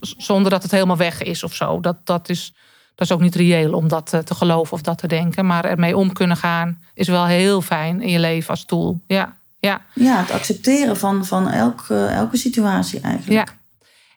Zonder 0.00 0.50
dat 0.50 0.62
het 0.62 0.72
helemaal 0.72 0.96
weg 0.96 1.22
is 1.22 1.42
of 1.42 1.54
zo. 1.54 1.80
Dat, 1.80 1.96
dat, 2.04 2.28
is, 2.28 2.54
dat 2.94 3.06
is 3.06 3.12
ook 3.12 3.20
niet 3.20 3.34
reëel 3.34 3.72
om 3.72 3.88
dat 3.88 4.06
te, 4.06 4.22
te 4.22 4.34
geloven 4.34 4.72
of 4.72 4.82
dat 4.82 4.98
te 4.98 5.06
denken. 5.06 5.46
Maar 5.46 5.64
ermee 5.64 5.96
om 5.96 6.12
kunnen 6.12 6.36
gaan 6.36 6.82
is 6.94 7.08
wel 7.08 7.26
heel 7.26 7.60
fijn 7.60 8.00
in 8.00 8.10
je 8.10 8.20
leven 8.20 8.50
als 8.50 8.64
tool. 8.64 9.00
Ja, 9.06 9.36
ja. 9.58 9.80
ja 9.94 10.18
het 10.18 10.30
accepteren 10.30 10.96
van, 10.96 11.24
van 11.24 11.48
elke, 11.50 12.06
elke 12.06 12.36
situatie 12.36 13.00
eigenlijk. 13.00 13.48
Ja. 13.48 13.54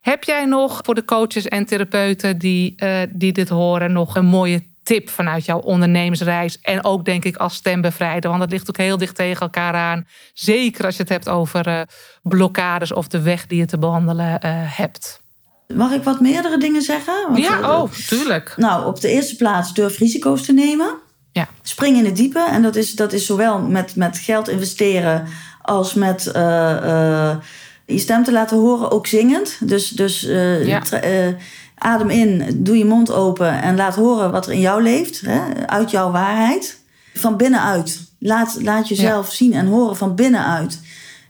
Heb 0.02 0.24
jij 0.24 0.46
nog 0.46 0.80
voor 0.84 0.96
de 0.96 1.06
coaches 1.06 1.48
en 1.48 1.66
therapeuten 1.66 2.38
die, 2.38 2.74
uh, 2.84 3.00
die 3.10 3.32
dit 3.32 3.50
horen 3.50 3.92
nog 3.92 4.16
een 4.16 4.26
mooie 4.26 4.64
tip 4.84 5.10
vanuit 5.10 5.46
jouw 5.46 5.60
ondernemersreis? 5.60 6.60
En 6.62 6.84
ook 6.84 7.06
denk 7.06 7.26
ik 7.26 7.36
als 7.36 7.56
stembevrijder, 7.56 8.30
want 8.30 8.42
dat 8.42 8.52
ligt 8.52 8.70
ook 8.70 8.78
heel 8.78 8.98
dicht 8.98 9.16
tegen 9.16 9.42
elkaar 9.42 9.74
aan. 9.74 10.08
Zeker 10.34 10.86
als 10.86 10.96
je 10.96 11.02
het 11.02 11.12
hebt 11.12 11.30
over 11.30 11.68
uh, 11.68 11.82
blokkades 12.22 12.94
of 12.94 13.08
de 13.08 13.22
weg 13.22 13.48
die 13.48 13.60
je 13.60 13.66
te 13.66 13.78
behandelen 13.78 14.28
uh, 14.28 14.52
hebt. 14.78 15.22
Mag 15.68 15.92
ik 15.92 16.04
wat 16.04 16.20
meerdere 16.20 16.58
dingen 16.58 16.82
zeggen? 16.82 17.14
Want 17.28 17.38
ja, 17.38 17.82
oh, 17.82 17.92
tuurlijk. 17.92 18.54
Nou, 18.58 18.86
op 18.86 19.02
de 19.02 19.10
eerste 19.10 19.36
plaats 19.36 19.74
durf 19.74 19.98
risico's 19.98 20.46
te 20.46 20.54
nemen. 20.54 20.96
Ja. 21.32 21.48
Spring 21.62 21.98
in 21.98 22.06
het 22.06 22.16
diepe. 22.16 22.48
En 22.52 22.62
dat 22.62 22.76
is, 22.76 22.96
dat 22.96 23.14
is 23.14 23.26
zowel 23.26 23.60
met, 23.60 23.96
met 23.96 24.18
geld 24.18 24.48
investeren 24.48 25.28
als 25.62 25.94
met 25.94 26.32
je 27.90 27.98
stem 27.98 28.24
te 28.24 28.32
laten 28.32 28.58
horen, 28.58 28.92
ook 28.92 29.08
zingend. 29.08 29.58
Dus, 29.60 29.90
dus 29.90 30.24
uh, 30.24 30.88
adem 31.76 32.10
in, 32.10 32.46
doe 32.56 32.78
je 32.78 32.86
mond 32.86 33.12
open 33.12 33.62
en 33.62 33.76
laat 33.76 33.96
horen 33.96 34.32
wat 34.32 34.46
er 34.46 34.54
in 34.54 34.60
jou 34.60 34.84
leeft, 34.84 35.22
hè, 35.22 35.68
uit 35.68 35.92
jouw 35.92 36.12
waarheid. 36.12 36.80
Van 37.14 37.38
binnenuit. 37.38 38.08
Laat, 38.20 38.58
laat 38.62 38.88
jezelf 38.88 39.32
zien 39.32 39.54
en 39.54 39.68
horen 39.68 39.98
van 39.98 40.16
binnenuit. 40.16 40.80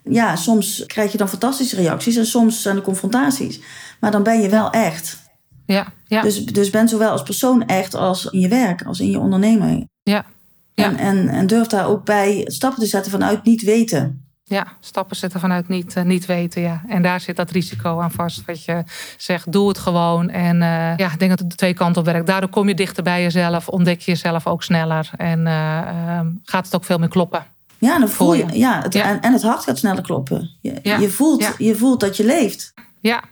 Ja, 0.03 0.35
soms 0.35 0.83
krijg 0.85 1.11
je 1.11 1.17
dan 1.17 1.29
fantastische 1.29 1.75
reacties 1.75 2.15
en 2.15 2.25
soms 2.25 2.61
zijn 2.61 2.75
er 2.75 2.81
confrontaties. 2.81 3.59
Maar 3.99 4.11
dan 4.11 4.23
ben 4.23 4.41
je 4.41 4.49
wel 4.49 4.69
echt. 4.69 5.17
Ja, 5.65 5.93
ja. 6.05 6.21
Dus, 6.21 6.45
dus 6.45 6.69
ben 6.69 6.87
zowel 6.87 7.11
als 7.11 7.23
persoon 7.23 7.65
echt 7.65 7.95
als 7.95 8.25
in 8.25 8.39
je 8.39 8.47
werk, 8.47 8.83
als 8.83 8.99
in 8.99 9.11
je 9.11 9.19
onderneming. 9.19 9.89
Ja. 10.03 10.25
ja. 10.73 10.83
En, 10.83 10.97
en, 10.97 11.29
en 11.29 11.47
durf 11.47 11.67
daar 11.67 11.87
ook 11.87 12.05
bij 12.05 12.43
stappen 12.45 12.79
te 12.79 12.85
zetten 12.85 13.11
vanuit 13.11 13.43
niet 13.43 13.61
weten. 13.61 14.28
Ja, 14.49 14.67
stappen 14.79 15.15
zetten 15.15 15.39
vanuit 15.39 15.67
niet, 15.67 15.95
uh, 15.95 16.03
niet 16.03 16.25
weten. 16.25 16.62
Ja. 16.62 16.81
En 16.88 17.01
daar 17.01 17.19
zit 17.19 17.35
dat 17.35 17.51
risico 17.51 17.99
aan 17.99 18.12
vast. 18.12 18.45
Wat 18.45 18.63
je 18.63 18.83
zegt, 19.17 19.51
doe 19.51 19.67
het 19.67 19.77
gewoon. 19.77 20.29
En 20.29 20.55
uh, 20.55 20.97
ja, 20.97 21.12
ik 21.12 21.19
denk 21.19 21.29
dat 21.29 21.39
het 21.39 21.49
de 21.49 21.55
twee 21.55 21.73
kanten 21.73 22.01
op 22.01 22.07
werkt. 22.07 22.27
Daardoor 22.27 22.49
kom 22.49 22.67
je 22.67 22.73
dichter 22.73 23.03
bij 23.03 23.21
jezelf. 23.21 23.67
Ontdek 23.67 23.99
je 23.99 24.12
jezelf 24.12 24.47
ook 24.47 24.63
sneller. 24.63 25.09
En 25.17 25.39
uh, 25.39 26.19
gaat 26.43 26.65
het 26.65 26.75
ook 26.75 26.83
veel 26.83 26.97
meer 26.97 27.09
kloppen. 27.09 27.45
Ja, 27.77 27.99
dan 27.99 28.09
voel 28.09 28.33
je, 28.33 28.45
ja, 28.51 28.81
het, 28.81 28.95
En, 28.95 29.21
en, 29.21 29.33
het 29.33 29.41
hart 29.41 29.63
gaat 29.63 29.77
sneller 29.77 30.03
kloppen. 30.03 30.49
Je, 30.62 30.79
ja. 30.83 30.97
je, 30.97 31.09
voelt, 31.09 31.41
ja. 31.41 31.53
je 31.57 31.75
voelt 31.75 31.99
dat 31.99 32.17
je 32.17 32.25
leeft. 32.25 32.73
Ja, 32.99 33.23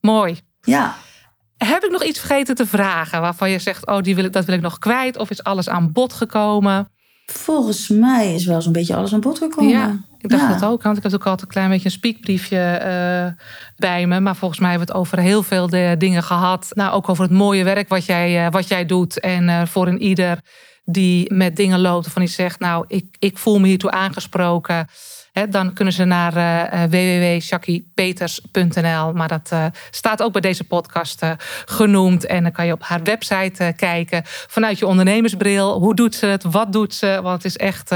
mooi. 0.00 0.40
Ja. 0.62 0.96
Heb 1.56 1.84
ik 1.84 1.90
nog 1.90 2.04
iets 2.04 2.18
vergeten 2.18 2.54
te 2.54 2.66
vragen 2.66 3.20
waarvan 3.20 3.50
je 3.50 3.58
zegt, 3.58 3.86
oh, 3.86 4.00
die 4.00 4.14
wil 4.14 4.24
ik, 4.24 4.32
dat 4.32 4.44
wil 4.44 4.54
ik 4.54 4.60
nog 4.60 4.78
kwijt? 4.78 5.16
Of 5.16 5.30
is 5.30 5.42
alles 5.42 5.68
aan 5.68 5.92
bod 5.92 6.12
gekomen? 6.12 6.88
Volgens 7.32 7.88
mij 7.88 8.34
is 8.34 8.44
wel 8.44 8.62
zo'n 8.62 8.72
beetje 8.72 8.94
alles 8.94 9.12
aan 9.12 9.20
bod 9.20 9.38
gekomen. 9.38 9.72
Ja, 9.72 9.96
ik 10.18 10.28
dacht 10.28 10.42
ja. 10.42 10.52
dat 10.52 10.64
ook. 10.64 10.82
Want 10.82 10.96
ik 10.96 11.02
heb 11.02 11.14
ook 11.14 11.26
altijd 11.26 11.42
een 11.42 11.48
klein 11.48 11.68
beetje 11.68 11.84
een 11.84 11.90
speakbriefje 11.90 12.80
uh, 12.84 13.44
bij 13.76 14.06
me. 14.06 14.20
Maar 14.20 14.36
volgens 14.36 14.60
mij 14.60 14.70
hebben 14.70 14.88
we 14.88 14.92
het 14.92 15.02
over 15.02 15.18
heel 15.18 15.42
veel 15.42 15.68
de 15.68 15.94
dingen 15.98 16.22
gehad. 16.22 16.68
Nou, 16.70 16.92
ook 16.92 17.08
over 17.08 17.24
het 17.24 17.32
mooie 17.32 17.64
werk 17.64 17.88
wat 17.88 18.04
jij, 18.04 18.44
uh, 18.44 18.50
wat 18.50 18.68
jij 18.68 18.86
doet. 18.86 19.20
En 19.20 19.48
uh, 19.48 19.66
voor 19.66 19.86
een 19.86 20.02
ieder 20.02 20.40
die 20.84 21.34
met 21.34 21.56
dingen 21.56 21.80
loopt. 21.80 22.08
Van 22.08 22.22
die 22.22 22.30
zegt, 22.30 22.60
nou, 22.60 22.84
ik, 22.88 23.16
ik 23.18 23.38
voel 23.38 23.58
me 23.58 23.66
hiertoe 23.66 23.90
aangesproken 23.90 24.86
dan 25.48 25.72
kunnen 25.72 25.94
ze 25.94 26.04
naar 26.04 26.34
uh. 26.82 29.12
Maar 29.12 29.28
dat 29.28 29.50
uh, 29.52 29.66
staat 29.90 30.22
ook 30.22 30.32
bij 30.32 30.40
deze 30.40 30.64
podcast 30.64 31.22
genoemd. 31.64 32.26
En 32.26 32.42
dan 32.42 32.52
kan 32.52 32.66
je 32.66 32.72
op 32.72 32.82
haar 32.82 33.02
website 33.02 33.72
kijken 33.76 34.22
vanuit 34.24 34.78
je 34.78 34.86
ondernemersbril. 34.86 35.78
Hoe 35.78 35.94
doet 35.94 36.14
ze 36.14 36.26
het? 36.26 36.44
Wat 36.44 36.72
doet 36.72 36.94
ze? 36.94 37.18
Want 37.22 37.42
het 37.42 37.44
is 37.44 37.56
echt 37.56 37.90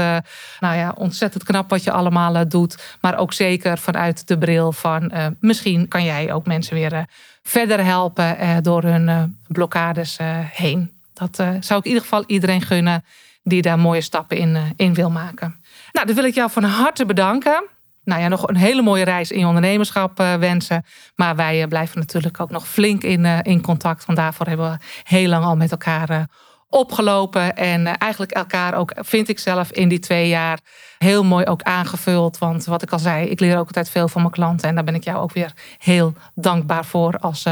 nou 0.59 0.75
ja, 0.75 0.93
ontzettend 0.97 1.43
knap 1.43 1.69
wat 1.69 1.83
je 1.83 1.91
allemaal 1.91 2.47
doet. 2.47 2.97
Maar 3.01 3.17
ook 3.17 3.33
zeker 3.33 3.77
vanuit 3.77 4.27
de 4.27 4.37
bril 4.37 4.71
van 4.71 5.11
misschien 5.39 5.87
kan 5.87 6.03
jij 6.03 6.33
ook 6.33 6.45
mensen 6.45 6.75
weer 6.75 7.05
verder 7.43 7.83
helpen 7.83 8.63
door 8.63 8.83
hun 8.83 9.37
blokkades 9.47 10.17
heen. 10.51 10.91
Dat 11.13 11.35
zou 11.35 11.79
ik 11.79 11.85
in 11.85 11.87
ieder 11.87 12.01
geval 12.01 12.23
iedereen 12.27 12.61
gunnen 12.61 13.03
die 13.43 13.61
daar 13.61 13.79
mooie 13.79 14.01
stappen 14.01 14.37
in, 14.37 14.57
in 14.75 14.93
wil 14.93 15.09
maken. 15.09 15.55
Nou, 15.95 16.07
dan 16.07 16.15
wil 16.15 16.25
ik 16.25 16.35
jou 16.35 16.51
van 16.51 16.63
harte 16.63 17.05
bedanken. 17.05 17.63
Nou 18.03 18.21
ja, 18.21 18.27
nog 18.27 18.47
een 18.47 18.55
hele 18.55 18.81
mooie 18.81 19.03
reis 19.03 19.31
in 19.31 19.39
je 19.39 19.45
ondernemerschap 19.45 20.19
uh, 20.19 20.33
wensen. 20.33 20.85
Maar 21.15 21.35
wij 21.35 21.61
uh, 21.61 21.67
blijven 21.67 21.99
natuurlijk 21.99 22.39
ook 22.39 22.49
nog 22.49 22.67
flink 22.67 23.03
in, 23.03 23.23
uh, 23.23 23.39
in 23.41 23.61
contact. 23.61 24.05
Want 24.05 24.17
daarvoor 24.17 24.47
hebben 24.47 24.71
we 24.71 24.77
heel 25.03 25.27
lang 25.27 25.45
al 25.45 25.55
met 25.55 25.71
elkaar 25.71 26.27
opgelopen. 26.69 27.55
En 27.55 27.97
eigenlijk 27.97 28.31
elkaar 28.31 28.73
ook, 28.73 28.91
vind 28.95 29.29
ik 29.29 29.39
zelf, 29.39 29.71
in 29.71 29.89
die 29.89 29.99
twee 29.99 30.27
jaar 30.27 30.59
heel 30.97 31.23
mooi 31.23 31.45
ook 31.45 31.61
aangevuld. 31.61 32.37
Want 32.37 32.65
wat 32.65 32.81
ik 32.81 32.91
al 32.91 32.99
zei, 32.99 33.27
ik 33.27 33.39
leer 33.39 33.57
ook 33.57 33.67
altijd 33.67 33.89
veel 33.89 34.07
van 34.07 34.21
mijn 34.21 34.33
klanten. 34.33 34.69
En 34.69 34.75
daar 34.75 34.83
ben 34.83 34.95
ik 34.95 35.03
jou 35.03 35.17
ook 35.17 35.33
weer 35.33 35.51
heel 35.77 36.13
dankbaar 36.33 36.85
voor 36.85 37.17
als 37.17 37.45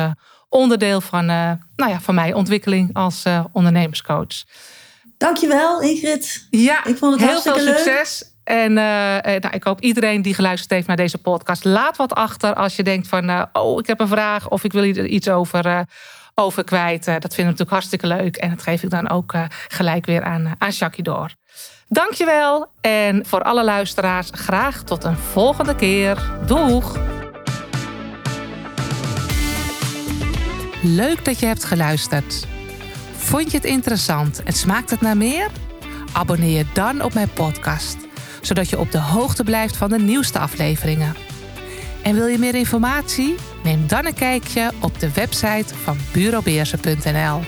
onderdeel 0.49 1.01
van, 1.01 1.25
nou 1.25 1.57
ja, 1.75 1.99
van 2.01 2.15
mijn 2.15 2.35
ontwikkeling 2.35 2.89
als 2.93 3.23
ondernemerscoach. 3.51 4.43
Dankjewel 5.17 5.81
Ingrid. 5.81 6.47
Ja, 6.49 6.85
ik 6.85 6.97
vond 6.97 7.13
het 7.13 7.29
heel 7.29 7.41
veel 7.41 7.59
succes. 7.59 8.32
En 8.43 8.69
uh, 8.71 8.77
nou, 9.23 9.49
ik 9.51 9.63
hoop 9.63 9.81
iedereen 9.81 10.21
die 10.21 10.33
geluisterd 10.33 10.71
heeft 10.71 10.87
naar 10.87 10.95
deze 10.95 11.17
podcast, 11.17 11.63
laat 11.63 11.97
wat 11.97 12.13
achter 12.13 12.53
als 12.53 12.75
je 12.75 12.83
denkt 12.83 13.07
van, 13.07 13.29
uh, 13.29 13.43
oh, 13.53 13.79
ik 13.79 13.87
heb 13.87 13.99
een 13.99 14.07
vraag 14.07 14.49
of 14.49 14.63
ik 14.63 14.71
wil 14.71 14.83
er 14.83 15.05
iets 15.05 15.29
over, 15.29 15.85
over 16.35 16.63
kwijt. 16.63 17.05
dat 17.05 17.21
vind 17.21 17.37
ik 17.37 17.43
natuurlijk 17.43 17.69
hartstikke 17.69 18.07
leuk 18.07 18.35
en 18.35 18.49
dat 18.49 18.61
geef 18.61 18.83
ik 18.83 18.89
dan 18.89 19.09
ook 19.09 19.33
gelijk 19.67 20.05
weer 20.05 20.23
aan, 20.23 20.55
aan 20.57 20.69
Jackie 20.69 21.03
door. 21.03 21.33
Dankjewel 21.87 22.67
en 22.81 23.25
voor 23.25 23.41
alle 23.41 23.63
luisteraars 23.63 24.29
graag 24.31 24.83
tot 24.83 25.03
een 25.03 25.17
volgende 25.17 25.75
keer. 25.75 26.31
Doeg! 26.45 26.97
Leuk 30.81 31.25
dat 31.25 31.39
je 31.39 31.45
hebt 31.45 31.63
geluisterd. 31.63 32.47
Vond 33.15 33.51
je 33.51 33.57
het 33.57 33.65
interessant 33.65 34.43
en 34.43 34.53
smaakt 34.53 34.89
het 34.89 35.01
naar 35.01 35.17
meer? 35.17 35.47
Abonneer 36.13 36.57
je 36.57 36.65
dan 36.73 37.01
op 37.01 37.13
mijn 37.13 37.29
podcast, 37.29 37.97
zodat 38.45 38.69
je 38.69 38.79
op 38.79 38.91
de 38.91 38.99
hoogte 38.99 39.43
blijft 39.43 39.77
van 39.77 39.89
de 39.89 39.99
nieuwste 39.99 40.39
afleveringen. 40.39 41.15
En 42.03 42.15
wil 42.15 42.27
je 42.27 42.37
meer 42.37 42.55
informatie? 42.55 43.35
Neem 43.63 43.87
dan 43.87 44.05
een 44.05 44.13
kijkje 44.13 44.71
op 44.81 44.99
de 44.99 45.11
website 45.13 45.75
van 45.83 45.97
bureaubeersen.nl. 46.13 47.41